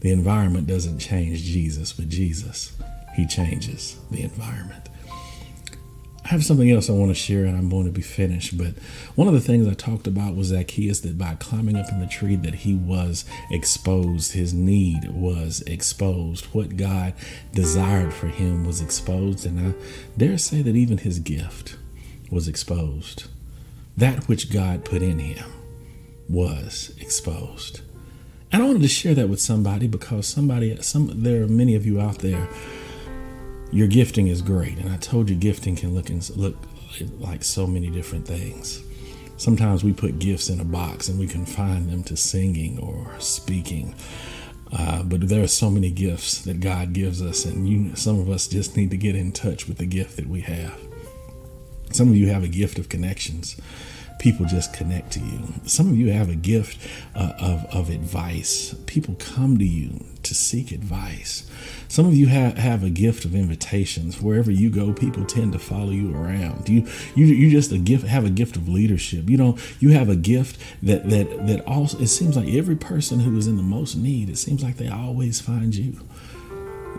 The 0.00 0.12
environment 0.12 0.66
doesn't 0.66 0.98
change 0.98 1.42
Jesus, 1.42 1.92
but 1.92 2.08
Jesus, 2.08 2.72
he 3.16 3.26
changes 3.26 3.98
the 4.10 4.22
environment. 4.22 4.88
Have 6.30 6.44
something 6.44 6.70
else 6.70 6.88
I 6.88 6.92
want 6.92 7.10
to 7.10 7.14
share 7.16 7.44
and 7.44 7.56
I'm 7.56 7.68
going 7.68 7.86
to 7.86 7.90
be 7.90 8.02
finished. 8.02 8.56
But 8.56 8.74
one 9.16 9.26
of 9.26 9.34
the 9.34 9.40
things 9.40 9.66
I 9.66 9.74
talked 9.74 10.06
about 10.06 10.36
was 10.36 10.46
Zacchaeus 10.46 11.00
that 11.00 11.18
by 11.18 11.34
climbing 11.40 11.74
up 11.74 11.90
in 11.90 11.98
the 11.98 12.06
tree 12.06 12.36
that 12.36 12.54
he 12.54 12.72
was 12.72 13.24
exposed. 13.50 14.30
His 14.30 14.54
need 14.54 15.10
was 15.10 15.60
exposed. 15.62 16.44
What 16.52 16.76
God 16.76 17.14
desired 17.52 18.14
for 18.14 18.28
him 18.28 18.64
was 18.64 18.80
exposed. 18.80 19.44
And 19.44 19.58
I 19.58 19.74
dare 20.16 20.38
say 20.38 20.62
that 20.62 20.76
even 20.76 20.98
his 20.98 21.18
gift 21.18 21.76
was 22.30 22.46
exposed. 22.46 23.24
That 23.96 24.28
which 24.28 24.52
God 24.52 24.84
put 24.84 25.02
in 25.02 25.18
him 25.18 25.50
was 26.28 26.94
exposed. 27.00 27.80
And 28.52 28.62
I 28.62 28.66
wanted 28.66 28.82
to 28.82 28.88
share 28.88 29.14
that 29.14 29.28
with 29.28 29.40
somebody 29.40 29.88
because 29.88 30.28
somebody, 30.28 30.80
some 30.80 31.24
there 31.24 31.42
are 31.42 31.48
many 31.48 31.74
of 31.74 31.84
you 31.84 32.00
out 32.00 32.18
there 32.18 32.48
your 33.72 33.86
gifting 33.86 34.28
is 34.28 34.42
great. 34.42 34.78
And 34.78 34.90
I 34.90 34.96
told 34.96 35.30
you 35.30 35.36
gifting 35.36 35.76
can 35.76 35.94
look 35.94 36.10
and 36.10 36.28
look 36.36 36.56
like 37.18 37.44
so 37.44 37.66
many 37.66 37.90
different 37.90 38.26
things. 38.26 38.82
Sometimes 39.36 39.82
we 39.82 39.92
put 39.92 40.18
gifts 40.18 40.50
in 40.50 40.60
a 40.60 40.64
box 40.64 41.08
and 41.08 41.18
we 41.18 41.26
confine 41.26 41.88
them 41.88 42.02
to 42.04 42.16
singing 42.16 42.78
or 42.78 43.10
speaking. 43.18 43.94
Uh, 44.72 45.02
but 45.02 45.28
there 45.28 45.42
are 45.42 45.48
so 45.48 45.70
many 45.70 45.90
gifts 45.90 46.42
that 46.42 46.60
God 46.60 46.92
gives 46.92 47.20
us, 47.20 47.44
and 47.44 47.68
you, 47.68 47.96
some 47.96 48.20
of 48.20 48.30
us 48.30 48.46
just 48.46 48.76
need 48.76 48.90
to 48.90 48.96
get 48.96 49.16
in 49.16 49.32
touch 49.32 49.66
with 49.66 49.78
the 49.78 49.86
gift 49.86 50.16
that 50.16 50.28
we 50.28 50.42
have. 50.42 50.78
Some 51.90 52.08
of 52.08 52.16
you 52.16 52.28
have 52.28 52.44
a 52.44 52.48
gift 52.48 52.78
of 52.78 52.88
connections 52.88 53.60
people 54.20 54.44
just 54.44 54.74
connect 54.74 55.10
to 55.12 55.18
you. 55.18 55.42
Some 55.64 55.88
of 55.88 55.96
you 55.96 56.12
have 56.12 56.28
a 56.28 56.34
gift 56.34 56.86
uh, 57.16 57.32
of, 57.40 57.64
of 57.74 57.90
advice. 57.90 58.74
People 58.86 59.16
come 59.18 59.56
to 59.58 59.64
you 59.64 60.04
to 60.22 60.34
seek 60.34 60.72
advice. 60.72 61.50
Some 61.88 62.06
of 62.06 62.14
you 62.14 62.26
have, 62.26 62.58
have 62.58 62.84
a 62.84 62.90
gift 62.90 63.24
of 63.24 63.34
invitations. 63.34 64.20
Wherever 64.20 64.50
you 64.50 64.68
go, 64.68 64.92
people 64.92 65.24
tend 65.24 65.54
to 65.54 65.58
follow 65.58 65.90
you 65.90 66.14
around. 66.14 66.68
You 66.68 66.86
you 67.14 67.24
you 67.24 67.50
just 67.50 67.72
a 67.72 67.78
gift 67.78 68.06
have 68.06 68.26
a 68.26 68.30
gift 68.30 68.56
of 68.56 68.68
leadership. 68.68 69.30
You 69.30 69.38
know, 69.38 69.58
you 69.80 69.90
have 69.90 70.10
a 70.10 70.16
gift 70.16 70.60
that 70.82 71.08
that 71.08 71.46
that 71.46 71.66
also 71.66 71.98
it 71.98 72.08
seems 72.08 72.36
like 72.36 72.48
every 72.48 72.76
person 72.76 73.20
who 73.20 73.36
is 73.38 73.46
in 73.46 73.56
the 73.56 73.62
most 73.62 73.96
need, 73.96 74.28
it 74.28 74.38
seems 74.38 74.62
like 74.62 74.76
they 74.76 74.88
always 74.88 75.40
find 75.40 75.74
you 75.74 75.98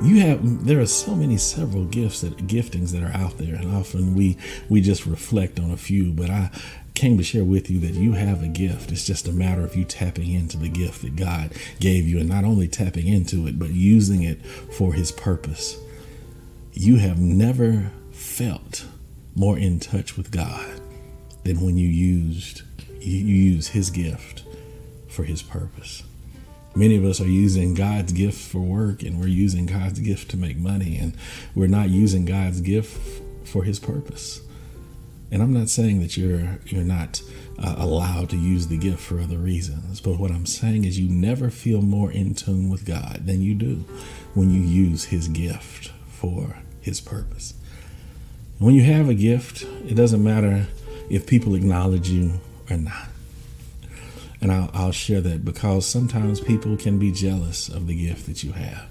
you 0.03 0.19
have 0.19 0.65
there 0.65 0.79
are 0.79 0.85
so 0.87 1.13
many 1.13 1.37
several 1.37 1.85
gifts 1.85 2.21
that 2.21 2.35
giftings 2.47 2.91
that 2.91 3.03
are 3.03 3.15
out 3.15 3.37
there 3.37 3.55
and 3.55 3.75
often 3.75 4.15
we 4.15 4.35
we 4.67 4.81
just 4.81 5.05
reflect 5.05 5.59
on 5.59 5.69
a 5.69 5.77
few 5.77 6.11
but 6.11 6.29
i 6.29 6.49
came 6.93 7.17
to 7.17 7.24
share 7.24 7.43
with 7.43 7.69
you 7.69 7.79
that 7.79 7.93
you 7.93 8.13
have 8.13 8.43
a 8.43 8.48
gift. 8.48 8.91
It's 8.91 9.05
just 9.05 9.27
a 9.27 9.31
matter 9.31 9.63
of 9.63 9.75
you 9.75 9.86
tapping 9.86 10.31
into 10.31 10.57
the 10.57 10.69
gift 10.69 11.01
that 11.01 11.15
God 11.15 11.53
gave 11.79 12.07
you 12.07 12.19
and 12.19 12.29
not 12.29 12.43
only 12.43 12.67
tapping 12.67 13.07
into 13.07 13.48
it, 13.48 13.57
but 13.57 13.69
using 13.69 14.24
it 14.24 14.45
for 14.45 14.93
His 14.93 15.12
purpose. 15.12 15.77
You 16.74 16.98
have 16.98 17.19
never 17.19 17.91
felt 18.12 18.86
more 19.36 19.57
in 19.57 19.79
touch 19.79 20.17
with 20.17 20.31
God 20.31 20.81
than 21.43 21.62
when 21.62 21.77
you 21.77 21.88
used 21.88 22.63
you 23.00 23.17
use 23.17 23.69
His 23.69 23.89
gift 23.89 24.43
for 25.07 25.24
His 25.24 25.41
purpose. 25.41 26.03
Many 26.75 26.95
of 26.95 27.03
us 27.03 27.19
are 27.19 27.27
using 27.27 27.74
God's 27.74 28.13
gift 28.13 28.39
for 28.39 28.60
work 28.60 29.01
and 29.03 29.19
we're 29.19 29.27
using 29.27 29.65
God's 29.65 30.00
gift 30.00 30.29
to 30.31 30.38
make 30.38 30.57
money 30.57 30.98
and 30.98 31.17
we're 31.55 31.67
not 31.67 31.89
using 31.89 32.25
God's 32.25 32.62
gift 32.62 32.98
for 33.43 33.63
His 33.63 33.79
purpose. 33.79 34.41
And 35.31 35.41
I'm 35.41 35.53
not 35.53 35.69
saying 35.69 36.01
that 36.01 36.17
you're 36.17 36.59
you're 36.65 36.83
not 36.83 37.21
uh, 37.57 37.75
allowed 37.77 38.29
to 38.31 38.38
use 38.38 38.67
the 38.67 38.77
gift 38.77 39.00
for 39.00 39.19
other 39.19 39.38
reasons, 39.38 40.01
but 40.01 40.19
what 40.19 40.31
I'm 40.31 40.45
saying 40.45 40.83
is 40.83 41.00
you 41.00 41.09
never 41.09 41.50
feel 41.50 41.81
more 41.81 42.11
in 42.11 42.33
tune 42.35 42.69
with 42.69 42.85
God 42.85 43.21
than 43.25 43.41
you 43.41 43.55
do 43.55 43.85
when 44.33 44.50
you 44.50 44.61
use 44.61 45.05
His 45.05 45.27
gift 45.29 45.91
for 46.07 46.57
His 46.81 47.00
purpose. 47.00 47.53
when 48.59 48.75
you 48.75 48.83
have 48.83 49.09
a 49.09 49.13
gift, 49.13 49.63
it 49.88 49.95
doesn't 49.95 50.23
matter 50.23 50.67
if 51.09 51.25
people 51.25 51.55
acknowledge 51.55 52.09
you 52.09 52.39
or 52.69 52.77
not. 52.77 53.07
And 54.41 54.51
I'll, 54.51 54.69
I'll 54.73 54.91
share 54.91 55.21
that 55.21 55.45
because 55.45 55.85
sometimes 55.85 56.39
people 56.41 56.75
can 56.77 56.97
be 57.00 57.11
jealous 57.11 57.69
of 57.69 57.88
the 57.88 57.95
gift 57.95 58.25
that 58.25 58.43
you 58.43 58.51
have 58.53 58.88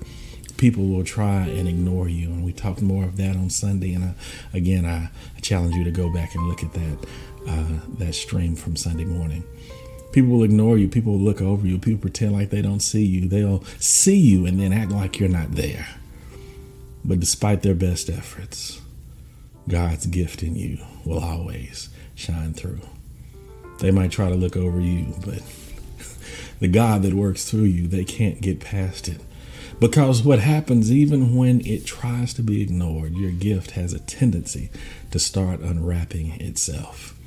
people 0.60 0.84
will 0.84 1.02
try 1.02 1.46
and 1.46 1.66
ignore 1.66 2.06
you. 2.06 2.28
And 2.28 2.44
we 2.44 2.52
talked 2.52 2.82
more 2.82 3.04
of 3.04 3.16
that 3.16 3.34
on 3.34 3.48
Sunday. 3.48 3.94
And 3.94 4.04
I, 4.04 4.14
again, 4.52 4.84
I, 4.84 5.10
I, 5.34 5.40
challenge 5.40 5.74
you 5.74 5.84
to 5.84 5.90
go 5.90 6.12
back 6.12 6.34
and 6.34 6.46
look 6.46 6.62
at 6.62 6.74
that 6.74 6.98
uh, 7.48 7.80
that 7.96 8.14
stream 8.14 8.54
from 8.54 8.76
Sunday 8.76 9.06
morning. 9.06 9.42
People 10.12 10.32
will 10.32 10.44
ignore 10.44 10.76
you. 10.76 10.86
People 10.86 11.12
will 11.12 11.24
look 11.24 11.40
over 11.40 11.66
you. 11.66 11.78
People 11.78 12.02
pretend 12.02 12.32
like 12.32 12.50
they 12.50 12.60
don't 12.60 12.80
see 12.80 13.04
you. 13.04 13.26
They'll 13.26 13.64
see 13.78 14.18
you 14.18 14.44
and 14.44 14.60
then 14.60 14.74
act 14.74 14.92
like 14.92 15.18
you're 15.18 15.30
not 15.30 15.52
there. 15.52 15.88
But 17.06 17.20
despite 17.20 17.62
their 17.62 17.74
best 17.74 18.10
efforts, 18.10 18.82
God's 19.66 20.04
gift 20.06 20.42
in 20.42 20.56
you 20.56 20.78
will 21.06 21.20
always 21.20 21.88
shine 22.14 22.52
through. 22.52 22.80
They 23.78 23.90
might 23.90 24.10
try 24.10 24.28
to 24.28 24.34
look 24.34 24.58
over 24.58 24.78
you, 24.78 25.14
but 25.24 25.42
the 26.60 26.68
God 26.68 27.02
that 27.02 27.14
works 27.14 27.50
through 27.50 27.62
you, 27.62 27.88
they 27.88 28.04
can't 28.04 28.42
get 28.42 28.60
past 28.60 29.08
it 29.08 29.22
because 29.80 30.22
what 30.22 30.40
happens, 30.40 30.92
even 30.92 31.34
when 31.34 31.66
it 31.66 31.86
tries 31.86 32.34
to 32.34 32.42
be 32.42 32.60
ignored, 32.60 33.14
your 33.14 33.30
gift 33.30 33.72
has 33.72 33.94
a 33.94 33.98
tendency 34.00 34.70
to 35.10 35.18
start 35.18 35.60
unwrapping 35.60 36.32
itself. 36.40 37.18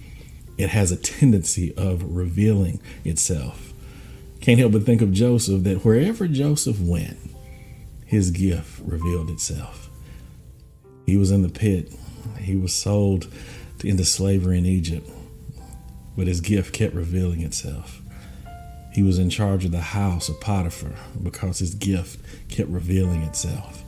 It 0.55 0.69
has 0.69 0.91
a 0.91 0.98
tendency 0.98 1.74
of 1.75 2.15
revealing 2.15 2.79
itself. 3.03 3.74
Can't 4.39 4.60
help 4.60 4.74
but 4.74 4.83
think 4.83 5.01
of 5.01 5.12
Joseph 5.12 5.63
that 5.63 5.83
wherever 5.83 6.27
Joseph 6.27 6.79
went, 6.79 7.17
his 8.05 8.29
gift 8.29 8.79
revealed 8.86 9.31
itself. 9.31 9.89
He 11.07 11.17
was 11.17 11.31
in 11.31 11.41
the 11.41 11.50
pit, 11.50 11.91
he 12.38 12.55
was 12.55 12.74
sold 12.74 13.27
into 13.83 14.05
slavery 14.05 14.60
in 14.60 14.67
Egypt, 14.67 15.10
but 16.15 16.27
his 16.27 16.39
gift 16.39 16.72
kept 16.72 16.93
revealing 16.93 17.41
itself. 17.41 18.02
He 18.93 19.01
was 19.01 19.17
in 19.17 19.31
charge 19.31 19.65
of 19.65 19.71
the 19.71 19.81
house 19.81 20.29
of 20.29 20.39
Potiphar 20.39 20.93
because 21.21 21.57
his 21.57 21.73
gift 21.73 22.19
kept 22.47 22.69
revealing 22.69 23.23
itself. 23.23 23.83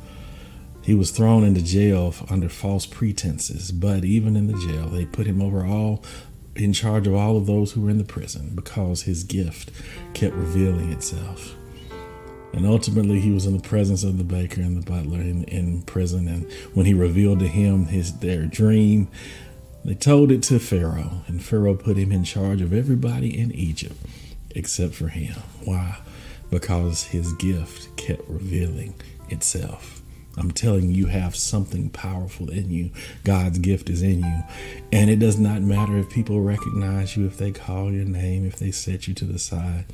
He 0.81 0.95
was 0.95 1.12
thrown 1.12 1.43
into 1.43 1.62
jail 1.62 2.13
under 2.29 2.50
false 2.50 2.88
pretenses, 2.88 3.71
but 3.71 4.03
even 4.03 4.35
in 4.35 4.47
the 4.47 4.57
jail, 4.57 4.88
they 4.88 5.05
put 5.05 5.27
him 5.27 5.41
over 5.41 5.63
all 5.63 6.03
in 6.55 6.74
charge 6.74 7.05
of 7.05 7.13
all 7.13 7.38
of 7.38 7.45
those 7.45 7.71
who 7.71 7.81
were 7.81 7.89
in 7.89 8.00
the 8.00 8.03
prison 8.03 8.51
because 8.55 9.03
his 9.03 9.24
gift 9.24 9.71
kept 10.15 10.33
revealing 10.33 10.91
itself. 10.91 11.55
And 12.53 12.65
ultimately, 12.65 13.19
he 13.19 13.31
was 13.31 13.45
in 13.45 13.55
the 13.55 13.67
presence 13.67 14.03
of 14.03 14.17
the 14.17 14.24
baker 14.24 14.62
and 14.62 14.81
the 14.81 14.89
butler 14.89 15.19
in, 15.19 15.43
in 15.43 15.83
prison. 15.83 16.27
And 16.27 16.51
when 16.74 16.85
he 16.85 16.93
revealed 16.93 17.39
to 17.39 17.47
him 17.47 17.88
his 17.88 18.19
their 18.19 18.45
dream, 18.45 19.09
they 19.83 19.93
told 19.93 20.31
it 20.31 20.41
to 20.43 20.57
Pharaoh, 20.57 21.21
and 21.27 21.43
Pharaoh 21.43 21.75
put 21.75 21.97
him 21.97 22.12
in 22.12 22.24
charge 22.24 22.62
of 22.62 22.74
everybody 22.74 23.38
in 23.38 23.51
Egypt 23.51 23.97
except 24.55 24.95
for 24.95 25.09
him. 25.09 25.35
Why? 25.63 25.97
Because 26.50 27.03
his 27.03 27.33
gift 27.33 27.95
kept 27.97 28.27
revealing 28.27 28.95
itself. 29.29 30.01
I'm 30.38 30.51
telling 30.51 30.89
you, 30.89 30.95
you 30.95 31.05
have 31.07 31.35
something 31.35 31.89
powerful 31.89 32.50
in 32.50 32.69
you. 32.69 32.91
God's 33.24 33.57
gift 33.59 33.89
is 33.89 34.01
in 34.01 34.19
you. 34.19 34.43
And 34.91 35.09
it 35.09 35.19
does 35.19 35.39
not 35.39 35.62
matter 35.62 35.97
if 35.97 36.09
people 36.09 36.41
recognize 36.41 37.15
you, 37.15 37.25
if 37.25 37.38
they 37.38 37.51
call 37.51 37.91
your 37.91 38.03
name, 38.05 38.45
if 38.45 38.57
they 38.57 38.71
set 38.71 39.07
you 39.07 39.13
to 39.13 39.25
the 39.25 39.39
side. 39.39 39.85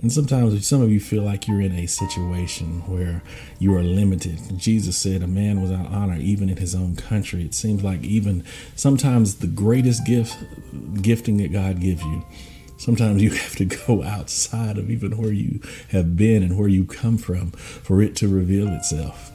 And 0.00 0.10
sometimes 0.10 0.66
some 0.66 0.80
of 0.80 0.90
you 0.90 1.00
feel 1.00 1.22
like 1.22 1.46
you're 1.46 1.60
in 1.60 1.72
a 1.72 1.86
situation 1.86 2.82
where 2.86 3.22
you 3.58 3.74
are 3.74 3.82
limited. 3.82 4.38
Jesus 4.56 4.96
said 4.96 5.22
a 5.22 5.26
man 5.26 5.60
without 5.60 5.86
honor 5.88 6.16
even 6.16 6.48
in 6.48 6.56
his 6.56 6.74
own 6.74 6.96
country. 6.96 7.44
It 7.44 7.52
seems 7.52 7.82
like 7.82 8.02
even 8.02 8.44
sometimes 8.74 9.36
the 9.36 9.48
greatest 9.48 10.06
gift 10.06 10.36
gifting 11.02 11.36
that 11.38 11.52
God 11.52 11.80
gives 11.80 12.02
you 12.02 12.24
Sometimes 12.82 13.22
you 13.22 13.30
have 13.44 13.54
to 13.54 13.64
go 13.64 14.02
outside 14.02 14.76
of 14.76 14.90
even 14.90 15.16
where 15.16 15.32
you 15.32 15.60
have 15.90 16.16
been 16.16 16.42
and 16.42 16.58
where 16.58 16.68
you 16.68 16.84
come 16.84 17.16
from 17.16 17.52
for 17.52 18.02
it 18.02 18.16
to 18.16 18.26
reveal 18.26 18.66
itself. 18.66 19.30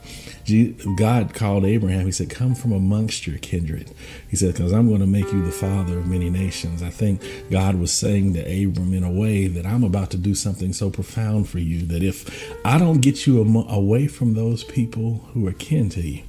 God 0.98 1.34
called 1.34 1.64
Abraham, 1.64 2.06
he 2.06 2.12
said, 2.12 2.30
Come 2.30 2.56
from 2.56 2.74
amongst 2.74 3.26
your 3.26 3.38
kindred. 3.38 3.94
He 4.30 4.36
said, 4.36 4.54
Because 4.54 4.74
I'm 4.74 4.90
going 4.90 5.00
to 5.00 5.08
make 5.08 5.32
you 5.32 5.46
the 5.46 5.52
father 5.52 5.98
of 5.98 6.08
many 6.08 6.30
nations. 6.30 6.84
I 6.84 6.90
think 6.90 7.22
God 7.50 7.76
was 7.76 7.94
saying 7.94 8.34
to 8.34 8.42
Abram 8.42 8.94
in 8.94 9.06
a 9.06 9.12
way 9.12 9.48
that 9.48 9.66
I'm 9.66 9.86
about 9.86 10.12
to 10.12 10.18
do 10.18 10.36
something 10.36 10.74
so 10.74 10.90
profound 10.90 11.48
for 11.48 11.60
you 11.60 11.86
that 11.86 12.04
if 12.04 12.54
I 12.66 12.78
don't 12.78 13.00
get 13.00 13.26
you 13.26 13.42
away 13.42 14.08
from 14.08 14.34
those 14.34 14.66
people 14.66 15.30
who 15.34 15.48
are 15.48 15.54
kin 15.54 15.90
to 15.92 16.02
you, 16.02 16.24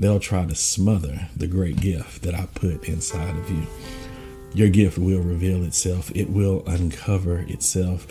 they'll 0.00 0.20
try 0.20 0.44
to 0.46 0.54
smother 0.56 1.28
the 1.36 1.46
great 1.46 1.80
gift 1.80 2.22
that 2.22 2.34
I 2.34 2.46
put 2.54 2.88
inside 2.88 3.36
of 3.36 3.50
you 3.50 3.66
your 4.56 4.68
gift 4.68 4.96
will 4.96 5.20
reveal 5.20 5.62
itself, 5.64 6.10
it 6.14 6.30
will 6.30 6.62
uncover 6.66 7.40
itself. 7.40 8.06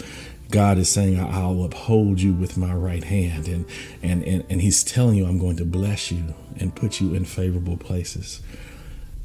God 0.52 0.78
is 0.78 0.90
saying, 0.90 1.20
I'll 1.20 1.64
uphold 1.64 2.22
you 2.22 2.32
with 2.32 2.56
my 2.56 2.72
right 2.72 3.04
hand. 3.04 3.48
And, 3.48 3.66
and, 4.04 4.24
and, 4.24 4.46
and 4.48 4.62
He's 4.62 4.84
telling 4.84 5.16
you, 5.16 5.26
I'm 5.26 5.40
going 5.40 5.58
to 5.58 5.66
bless 5.66 6.12
you 6.12 6.36
and 6.58 6.76
put 6.76 7.02
you 7.02 7.16
in 7.16 7.26
favorable 7.26 7.78
places. 7.78 8.42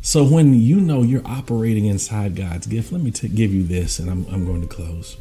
So 0.00 0.24
when 0.24 0.54
you 0.54 0.80
know 0.80 1.02
you're 1.02 1.26
operating 1.26 1.84
inside 1.84 2.34
God's 2.34 2.66
gift, 2.66 2.90
let 2.90 3.02
me 3.02 3.10
t- 3.10 3.28
give 3.28 3.52
you 3.52 3.64
this, 3.64 3.98
and 3.98 4.10
I'm, 4.10 4.24
I'm 4.32 4.46
going 4.46 4.62
to 4.62 4.66
close. 4.66 5.18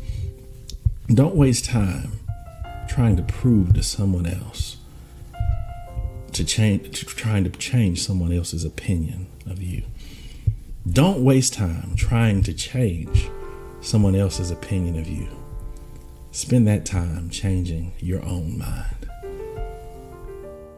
Don't 1.13 1.35
waste 1.35 1.65
time 1.65 2.13
trying 2.87 3.17
to 3.17 3.23
prove 3.23 3.73
to 3.73 3.83
someone 3.83 4.25
else 4.25 4.77
to 6.31 6.45
change, 6.45 6.97
to 6.97 7.05
trying 7.05 7.43
to 7.43 7.49
change 7.49 8.01
someone 8.01 8.31
else's 8.31 8.63
opinion 8.63 9.27
of 9.45 9.61
you. 9.61 9.83
Don't 10.93 11.23
waste 11.23 11.53
time 11.53 11.93
trying 11.95 12.41
to 12.43 12.53
change 12.53 13.29
someone 13.81 14.15
else's 14.15 14.49
opinion 14.49 14.97
of 14.97 15.07
you. 15.07 15.27
Spend 16.31 16.67
that 16.67 16.85
time 16.85 17.29
changing 17.29 17.91
your 17.99 18.23
own 18.23 18.57
mind. 18.57 19.09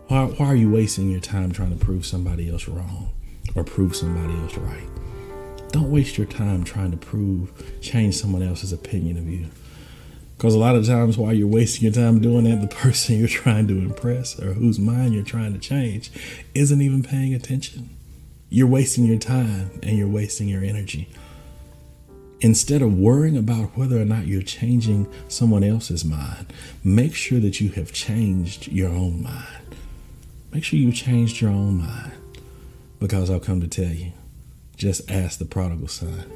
Why, 0.08 0.26
why 0.26 0.48
are 0.48 0.56
you 0.56 0.70
wasting 0.70 1.10
your 1.10 1.22
time 1.22 1.52
trying 1.52 1.78
to 1.78 1.86
prove 1.86 2.06
somebody 2.06 2.50
else 2.50 2.68
wrong 2.68 3.14
or 3.56 3.64
prove 3.64 3.96
somebody 3.96 4.34
else 4.42 4.58
right? 4.58 4.90
Don't 5.72 5.92
waste 5.92 6.18
your 6.18 6.28
time 6.28 6.66
trying 6.66 6.92
to 6.92 6.98
prove, 6.98 7.80
change 7.80 8.16
someone 8.16 8.44
else's 8.44 8.74
opinion 8.74 9.18
of 9.18 9.30
you. 9.30 9.48
Because 10.36 10.56
a 10.56 10.60
lot 10.60 10.76
of 10.76 10.86
times 10.86 11.18
while 11.18 11.32
you're 11.32 11.48
wasting 11.48 11.84
your 11.84 11.94
time 11.94 12.20
doing 12.20 12.44
that, 12.46 12.60
the 12.60 12.76
person 12.76 13.18
you're 13.18 13.30
trying 13.30 13.68
to 13.68 13.78
impress 13.78 14.38
or 14.40 14.54
whose 14.54 14.80
mind 14.80 15.14
you're 15.14 15.24
trying 15.24 15.54
to 15.54 15.60
change 15.60 16.12
isn't 16.54 16.82
even 16.82 17.02
paying 17.02 17.34
attention. 17.34 17.96
You're 18.54 18.68
wasting 18.68 19.06
your 19.06 19.18
time 19.18 19.80
and 19.82 19.98
you're 19.98 20.10
wasting 20.10 20.50
your 20.50 20.62
energy. 20.62 21.08
Instead 22.42 22.82
of 22.82 22.98
worrying 22.98 23.38
about 23.38 23.78
whether 23.78 23.98
or 23.98 24.04
not 24.04 24.28
you're 24.28 24.42
changing 24.42 25.08
someone 25.30 25.64
else's 25.64 26.04
mind, 26.04 26.52
make 26.84 27.16
sure 27.16 27.40
that 27.40 27.62
you 27.62 27.70
have 27.70 27.94
changed 27.94 28.68
your 28.68 28.90
own 28.90 29.24
mind. 29.24 29.76
Make 30.52 30.66
sure 30.66 30.78
you 30.78 30.92
changed 30.92 31.40
your 31.40 31.50
own 31.50 31.78
mind. 31.78 32.12
Because 33.00 33.30
I'll 33.30 33.40
come 33.40 33.62
to 33.62 33.70
tell 33.70 33.94
you, 33.94 34.12
just 34.76 35.10
ask 35.10 35.40
the 35.40 35.46
prodigal 35.46 35.88
son. 35.88 36.30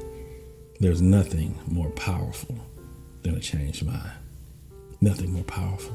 There's 0.80 1.02
nothing 1.02 1.58
more 1.66 1.90
powerful 1.90 2.56
than 3.24 3.36
a 3.36 3.40
changed 3.40 3.84
mind. 3.84 4.12
Nothing 5.02 5.34
more 5.34 5.44
powerful 5.44 5.94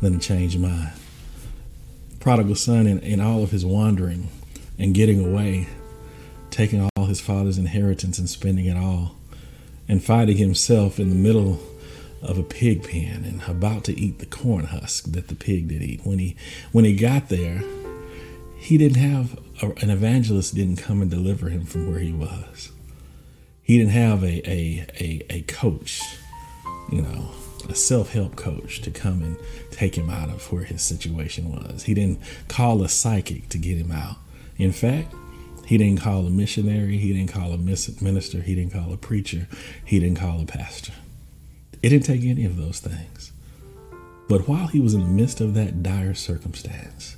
than 0.00 0.14
a 0.14 0.20
changed 0.20 0.60
mind. 0.60 0.92
Prodigal 2.20 2.54
son, 2.54 2.86
in, 2.86 3.00
in 3.00 3.20
all 3.20 3.42
of 3.42 3.50
his 3.50 3.66
wandering 3.66 4.28
and 4.80 4.94
getting 4.94 5.24
away, 5.24 5.68
taking 6.50 6.88
all 6.96 7.04
his 7.04 7.20
father's 7.20 7.58
inheritance 7.58 8.18
and 8.18 8.28
spending 8.28 8.64
it 8.64 8.76
all, 8.76 9.14
and 9.86 10.02
finding 10.02 10.38
himself 10.38 10.98
in 10.98 11.10
the 11.10 11.14
middle 11.14 11.60
of 12.22 12.38
a 12.38 12.42
pig 12.42 12.82
pen 12.82 13.24
and 13.24 13.42
about 13.46 13.84
to 13.84 13.98
eat 13.98 14.18
the 14.18 14.26
corn 14.26 14.66
husk 14.66 15.04
that 15.12 15.28
the 15.28 15.34
pig 15.34 15.68
did 15.68 15.82
eat. 15.82 16.00
When 16.04 16.18
he 16.18 16.36
when 16.72 16.84
he 16.84 16.96
got 16.96 17.28
there, 17.28 17.62
he 18.58 18.78
didn't 18.78 18.98
have 18.98 19.38
a, 19.62 19.70
an 19.82 19.90
evangelist 19.90 20.54
didn't 20.54 20.76
come 20.76 21.02
and 21.02 21.10
deliver 21.10 21.48
him 21.50 21.64
from 21.66 21.90
where 21.90 22.00
he 22.00 22.12
was. 22.12 22.72
He 23.62 23.78
didn't 23.78 23.92
have 23.92 24.22
a 24.24 24.50
a 24.50 24.86
a, 24.98 25.26
a 25.30 25.42
coach, 25.42 26.02
you 26.90 27.02
know, 27.02 27.30
a 27.68 27.74
self-help 27.74 28.36
coach 28.36 28.80
to 28.82 28.90
come 28.90 29.22
and 29.22 29.36
take 29.70 29.96
him 29.96 30.10
out 30.10 30.30
of 30.30 30.50
where 30.50 30.64
his 30.64 30.82
situation 30.82 31.52
was. 31.52 31.84
He 31.84 31.94
didn't 31.94 32.20
call 32.48 32.82
a 32.82 32.88
psychic 32.88 33.48
to 33.50 33.58
get 33.58 33.76
him 33.76 33.92
out. 33.92 34.16
In 34.60 34.72
fact, 34.72 35.14
he 35.64 35.78
didn't 35.78 36.02
call 36.02 36.26
a 36.26 36.30
missionary, 36.30 36.98
he 36.98 37.14
didn't 37.14 37.32
call 37.32 37.54
a 37.54 37.56
minister, 37.56 38.42
he 38.42 38.54
didn't 38.54 38.74
call 38.74 38.92
a 38.92 38.98
preacher, 38.98 39.48
he 39.82 39.98
didn't 39.98 40.18
call 40.18 40.42
a 40.42 40.44
pastor. 40.44 40.92
It 41.82 41.88
didn't 41.88 42.04
take 42.04 42.24
any 42.24 42.44
of 42.44 42.58
those 42.58 42.78
things. 42.78 43.32
But 44.28 44.46
while 44.46 44.66
he 44.66 44.78
was 44.78 44.92
in 44.92 45.00
the 45.00 45.08
midst 45.08 45.40
of 45.40 45.54
that 45.54 45.82
dire 45.82 46.12
circumstance, 46.12 47.16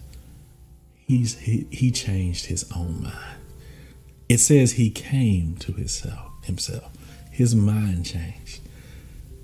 he's, 1.09 1.37
he, 1.41 1.67
he 1.73 1.91
changed 1.91 2.47
his 2.47 2.65
own 2.77 3.03
mind. 3.03 3.41
It 4.29 4.39
says 4.39 4.73
he 4.73 4.89
came 4.89 5.57
to 5.57 5.73
himself, 5.73 6.45
himself. 6.45 6.93
His 7.33 7.57
mind 7.57 8.07
changed. 8.07 8.61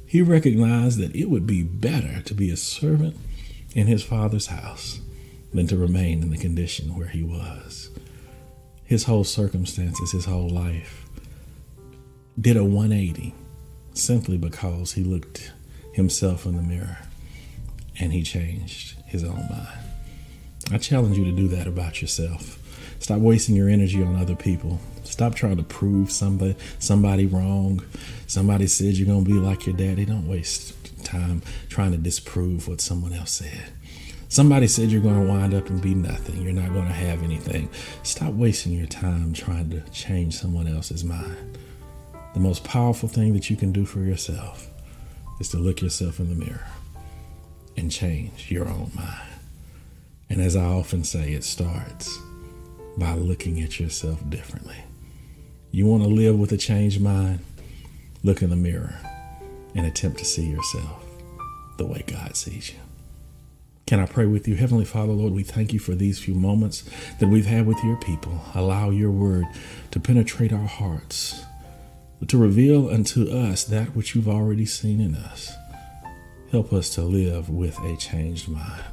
He 0.07 0.23
recognized 0.23 1.01
that 1.01 1.17
it 1.17 1.29
would 1.29 1.49
be 1.49 1.65
better 1.65 2.23
to 2.23 2.35
be 2.35 2.53
a 2.53 2.57
servant 2.57 3.17
in 3.75 3.89
his 3.89 4.05
father's 4.05 4.47
house 4.47 5.01
than 5.53 5.67
to 5.67 5.77
remain 5.77 6.23
in 6.23 6.31
the 6.31 6.39
condition 6.39 6.97
where 6.97 7.09
he 7.09 7.23
was. 7.23 7.91
His 8.85 9.05
whole 9.05 9.25
circumstances, 9.25 10.13
his 10.13 10.25
whole 10.25 10.49
life 10.49 11.05
did 12.41 12.57
a 12.57 12.65
180 12.65 13.35
simply 13.95 14.39
because 14.39 14.93
he 14.93 15.03
looked 15.03 15.53
himself 15.93 16.47
in 16.47 16.57
the 16.57 16.63
mirror 16.63 16.99
and 17.99 18.13
he 18.13 18.23
changed 18.23 18.97
his 19.07 19.25
own 19.25 19.47
mind. 19.51 19.79
I 20.71 20.79
challenge 20.79 21.17
you 21.17 21.25
to 21.25 21.33
do 21.33 21.49
that 21.49 21.67
about 21.67 22.01
yourself. 22.01 22.59
Stop 23.01 23.21
wasting 23.21 23.57
your 23.57 23.69
energy 23.69 24.03
on 24.03 24.17
other 24.17 24.37
people. 24.37 24.81
Stop 25.05 25.35
trying 25.35 25.57
to 25.57 25.63
prove 25.63 26.11
somebody 26.11 26.57
somebody 26.79 27.27
wrong. 27.27 27.83
Somebody 28.27 28.67
said 28.67 28.95
you're 28.95 29.07
gonna 29.07 29.25
be 29.25 29.33
like 29.33 29.67
your 29.67 29.77
daddy. 29.77 30.05
Don't 30.05 30.29
waste 30.29 30.75
time 31.05 31.43
trying 31.69 31.93
to 31.93 31.99
disprove 31.99 32.69
what 32.69 32.81
someone 32.81 33.13
else 33.13 33.33
said. 33.33 33.73
Somebody 34.31 34.67
said 34.67 34.91
you're 34.91 35.01
going 35.01 35.27
to 35.27 35.33
wind 35.33 35.55
up 35.55 35.71
and 35.71 35.81
be 35.81 35.95
nothing. 35.95 36.43
You're 36.43 36.53
not 36.53 36.75
going 36.75 36.87
to 36.87 36.93
have 36.93 37.23
anything. 37.23 37.71
Stop 38.03 38.35
wasting 38.35 38.73
your 38.73 38.87
time 38.87 39.33
trying 39.33 39.71
to 39.71 39.81
change 39.91 40.35
someone 40.35 40.69
else's 40.69 41.03
mind. 41.03 41.59
The 42.35 42.41
most 42.41 42.63
powerful 42.63 43.09
thing 43.09 43.33
that 43.33 43.49
you 43.49 43.57
can 43.57 43.73
do 43.73 43.87
for 43.87 44.01
yourself 44.01 44.69
is 45.41 45.49
to 45.51 45.57
look 45.57 45.81
yourself 45.81 46.21
in 46.21 46.29
the 46.29 46.35
mirror 46.35 46.67
and 47.77 47.91
change 47.91 48.51
your 48.51 48.69
own 48.69 48.91
mind. 48.95 49.31
And 50.29 50.43
as 50.43 50.57
I 50.57 50.65
often 50.65 51.05
say, 51.05 51.33
it 51.33 51.43
starts 51.43 52.19
by 52.99 53.15
looking 53.15 53.63
at 53.63 53.81
yourself 53.81 54.29
differently. 54.29 54.77
You 55.71 55.87
want 55.87 56.03
to 56.03 56.09
live 56.09 56.39
with 56.39 56.53
a 56.53 56.59
changed 56.59 57.01
mind? 57.01 57.41
Look 58.23 58.43
in 58.43 58.51
the 58.51 58.57
mirror 58.57 58.99
and 59.75 59.87
attempt 59.87 60.19
to 60.19 60.27
see 60.27 60.47
yourself 60.47 61.03
the 61.79 61.87
way 61.87 62.05
God 62.07 62.37
sees 62.37 62.71
you. 62.71 62.79
Can 63.89 64.01
I 64.01 64.05
pray 64.05 64.27
with 64.27 64.47
you? 64.47 64.55
Heavenly 64.55 64.85
Father, 64.85 65.15
Lord, 65.15 65.33
we 65.33 65.43
thank 65.43 65.73
you 65.73 65.79
for 65.79 65.95
these 65.95 66.19
few 66.19 66.35
moments 66.35 66.85
that 67.21 67.29
we've 67.29 67.47
had 67.47 67.67
with 67.67 67.83
your 67.83 67.97
people. 67.97 68.39
Allow 68.55 68.91
your 68.91 69.11
word 69.11 69.47
to 69.93 69.99
penetrate 69.99 70.53
our 70.53 70.67
hearts, 70.67 71.47
to 72.27 72.37
reveal 72.37 72.91
unto 72.91 73.31
us 73.31 73.65
that 73.65 73.97
which 73.97 74.15
you've 74.15 74.29
already 74.29 74.67
seen 74.67 75.01
in 75.01 75.15
us. 75.15 75.55
Help 76.51 76.71
us 76.71 76.95
to 76.97 77.01
live 77.01 77.49
with 77.49 77.79
a 77.79 77.97
changed 77.97 78.47
mind. 78.47 78.85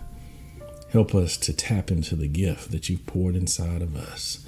Help 0.93 1.13
us 1.13 1.36
to 1.39 1.51
tap 1.51 1.91
into 1.91 2.15
the 2.15 2.29
gift 2.29 2.71
that 2.71 2.88
you've 2.88 3.05
poured 3.05 3.36
inside 3.36 3.81
of 3.81 3.97
us. 3.97 4.45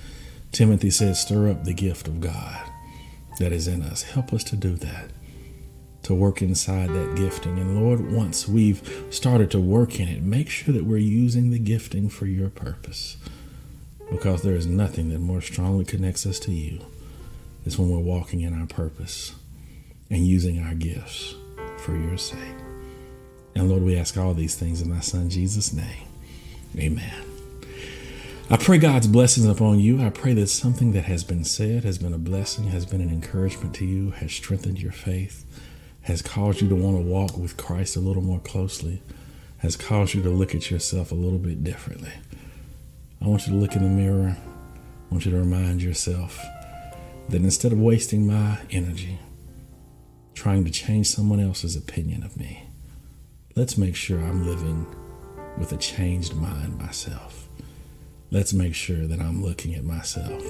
Timothy 0.54 0.92
says, 0.92 1.20
Stir 1.20 1.50
up 1.50 1.66
the 1.66 1.74
gift 1.74 2.08
of 2.08 2.22
God 2.22 2.58
that 3.40 3.52
is 3.52 3.68
in 3.68 3.82
us. 3.82 4.04
Help 4.04 4.32
us 4.32 4.46
to 4.46 4.56
do 4.56 4.76
that, 4.76 5.10
to 6.08 6.15
work 6.15 6.41
inside 6.41 6.89
that 6.89 7.15
gifting. 7.17 7.60
And 7.60 7.84
Lord, 7.84 8.12
once 8.12 8.48
we've 8.48 9.06
started 9.10 9.52
to 9.52 9.60
work 9.60 10.00
in 10.00 10.08
it, 10.08 10.24
make 10.24 10.50
sure 10.50 10.74
that 10.74 10.86
we're 10.86 10.98
using 10.98 11.52
the 11.52 11.60
gifting 11.60 12.08
for 12.08 12.26
your 12.26 12.50
purpose. 12.50 13.17
Because 14.10 14.41
there 14.41 14.56
is 14.56 14.65
nothing 14.65 15.10
that 15.10 15.20
more 15.20 15.41
strongly 15.41 15.84
connects 15.84 16.26
us 16.26 16.39
to 16.39 16.54
you 16.54 16.80
is 17.65 17.78
when 17.78 17.89
we're 17.89 18.00
walking 18.00 18.39
in 18.39 18.58
our 18.58 18.67
purpose 18.67 19.36
and 20.10 20.26
using 20.26 20.63
our 20.63 20.74
gifts 20.74 21.36
for 21.80 21.93
your 21.93 22.17
sake. 22.17 22.39
And 23.54 23.67
Lord, 23.67 23.84
we 23.84 23.98
ask 23.98 24.15
all 24.17 24.34
these 24.34 24.56
things 24.56 24.82
in 24.82 24.89
thy 24.89 25.02
Son 25.02 25.30
Jesus' 25.30 25.74
name. 25.74 26.08
Amen. 26.78 27.26
I 28.50 28.56
pray 28.56 28.78
God's 28.78 29.08
blessings 29.08 29.46
upon 29.46 29.80
you. 29.80 30.02
I 30.02 30.10
pray 30.10 30.34
that 30.36 30.48
something 30.48 30.93
that 30.93 31.04
has 31.04 31.26
been 31.26 31.43
said 31.43 31.84
has 31.84 31.98
been 31.98 32.13
a 32.13 32.17
blessing, 32.17 32.67
has 32.67 32.86
been 32.86 33.02
an 33.02 33.10
encouragement 33.10 33.76
to 33.76 33.86
you, 33.86 34.12
has 34.12 34.32
strengthened 34.32 34.82
your 34.82 34.93
faith, 34.93 35.43
has 36.08 36.22
caused 36.22 36.62
you 36.62 36.70
to 36.70 36.76
want 36.76 36.96
to 36.96 37.04
walk 37.04 37.38
with 37.38 37.58
Christ 37.58 37.98
a 37.98 38.00
little 38.00 38.22
more 38.22 38.39
closely, 38.39 39.02
has 39.58 39.76
caused 39.76 40.13
you 40.13 40.24
to 40.24 40.30
look 40.30 40.56
at 40.56 40.72
yourself 40.72 41.12
a 41.12 41.15
little 41.15 41.38
bit 41.38 41.65
differently. 41.65 42.13
I 43.22 43.28
want 43.28 43.46
you 43.46 43.52
to 43.52 43.60
look 43.60 43.76
in 43.76 43.84
the 43.84 43.89
mirror. 43.89 44.38
I 44.38 45.13
want 45.13 45.26
you 45.26 45.32
to 45.32 45.38
remind 45.38 45.82
yourself 45.82 46.41
that 47.28 47.41
instead 47.41 47.74
of 47.74 47.82
wasting 47.82 48.26
my 48.26 48.58
energy 48.72 49.20
trying 50.34 50.63
to 50.63 50.72
change 50.72 51.10
someone 51.10 51.41
else's 51.41 51.76
opinion 51.76 52.24
of 52.24 52.38
me, 52.38 52.63
let's 53.58 53.78
make 53.78 53.98
sure 53.98 54.17
I'm 54.17 54.48
living 54.48 54.88
with 55.58 55.74
a 55.74 55.78
changed 55.78 56.36
mind 56.36 56.78
myself. 56.78 57.50
Let's 58.32 58.54
make 58.54 58.76
sure 58.76 59.08
that 59.08 59.20
I'm 59.20 59.43
looking 59.43 59.76
at 59.76 59.84
myself 59.84 60.41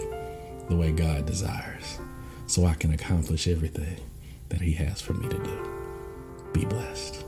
the 0.70 0.76
way 0.76 0.92
God 0.92 1.26
desires 1.26 1.98
so 2.46 2.68
I 2.68 2.76
can 2.76 2.94
accomplish 2.94 3.48
everything 3.48 3.98
that 4.50 4.62
He 4.62 4.74
has 4.74 5.02
for 5.02 5.14
me 5.14 5.28
to 5.28 5.38
do. 5.38 5.70
Be 6.54 6.66
blessed. 6.66 7.24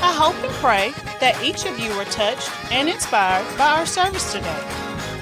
I 0.00 0.12
hope 0.12 0.36
and 0.44 0.52
pray 0.54 0.92
that 1.20 1.40
each 1.42 1.64
of 1.64 1.78
you 1.78 1.94
were 1.96 2.04
touched 2.04 2.50
and 2.72 2.88
inspired 2.88 3.46
by 3.58 3.78
our 3.78 3.86
service 3.86 4.32
today. 4.32 4.62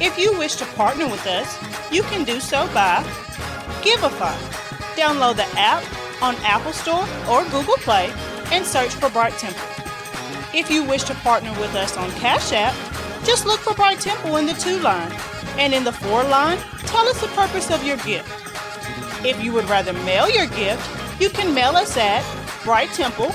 If 0.01 0.19
you 0.19 0.37
wish 0.39 0.57
to 0.57 0.67
partner 0.67 1.07
with 1.07 1.27
us, 1.27 1.49
you 1.93 2.03
can 2.05 2.25
do 2.25 2.41
so 2.41 2.67
by 2.75 3.03
Givelify. 3.83 4.37
Download 4.97 5.37
the 5.37 5.47
app 5.59 5.83
on 6.23 6.35
Apple 6.37 6.73
Store 6.73 7.07
or 7.29 7.45
Google 7.45 7.77
Play 7.79 8.13
and 8.53 8.65
search 8.65 8.95
for 8.95 9.11
Bright 9.11 9.33
Temple. 9.35 9.67
If 10.55 10.71
you 10.71 10.85
wish 10.85 11.05
to 11.05 11.15
partner 11.17 11.51
with 11.61 11.75
us 11.75 11.97
on 11.97 12.11
Cash 12.13 12.53
App, 12.53 12.75
just 13.25 13.47
look 13.47 13.61
for 13.61 13.75
Bright 13.75 14.01
Temple 14.01 14.37
in 14.37 14.47
the 14.47 14.55
to 14.55 14.79
line, 14.81 15.13
and 15.59 15.75
in 15.75 15.85
the 15.85 15.93
for 15.93 16.23
line, 16.25 16.59
tell 16.87 17.07
us 17.09 17.21
the 17.21 17.29
purpose 17.29 17.71
of 17.71 17.85
your 17.85 17.97
gift. 17.99 18.46
If 19.25 19.43
you 19.43 19.53
would 19.53 19.69
rather 19.69 19.93
mail 19.93 20.29
your 20.29 20.47
gift, 20.47 20.89
you 21.21 21.31
can 21.31 21.55
mail 21.55 21.77
us 21.77 21.97
at 21.97 22.23
Bright 22.65 22.91
Temple, 22.91 23.31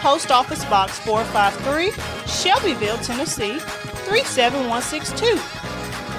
Post 0.00 0.30
Office 0.30 0.64
Box 0.66 0.98
453, 1.00 1.90
Shelbyville, 2.26 2.98
Tennessee 2.98 3.58
37162. 3.58 5.36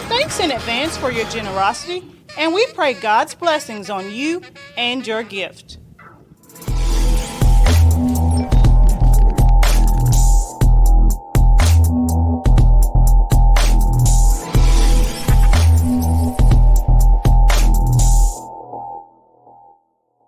Thanks 0.08 0.40
in 0.40 0.52
advance 0.52 0.98
for 0.98 1.12
your 1.12 1.26
generosity, 1.30 2.04
and 2.38 2.54
we 2.54 2.66
pray 2.68 2.94
God's 2.94 3.36
blessings 3.36 3.90
on 3.90 4.12
you 4.12 4.42
and 4.78 5.06
your 5.06 5.24
gift. 5.24 5.78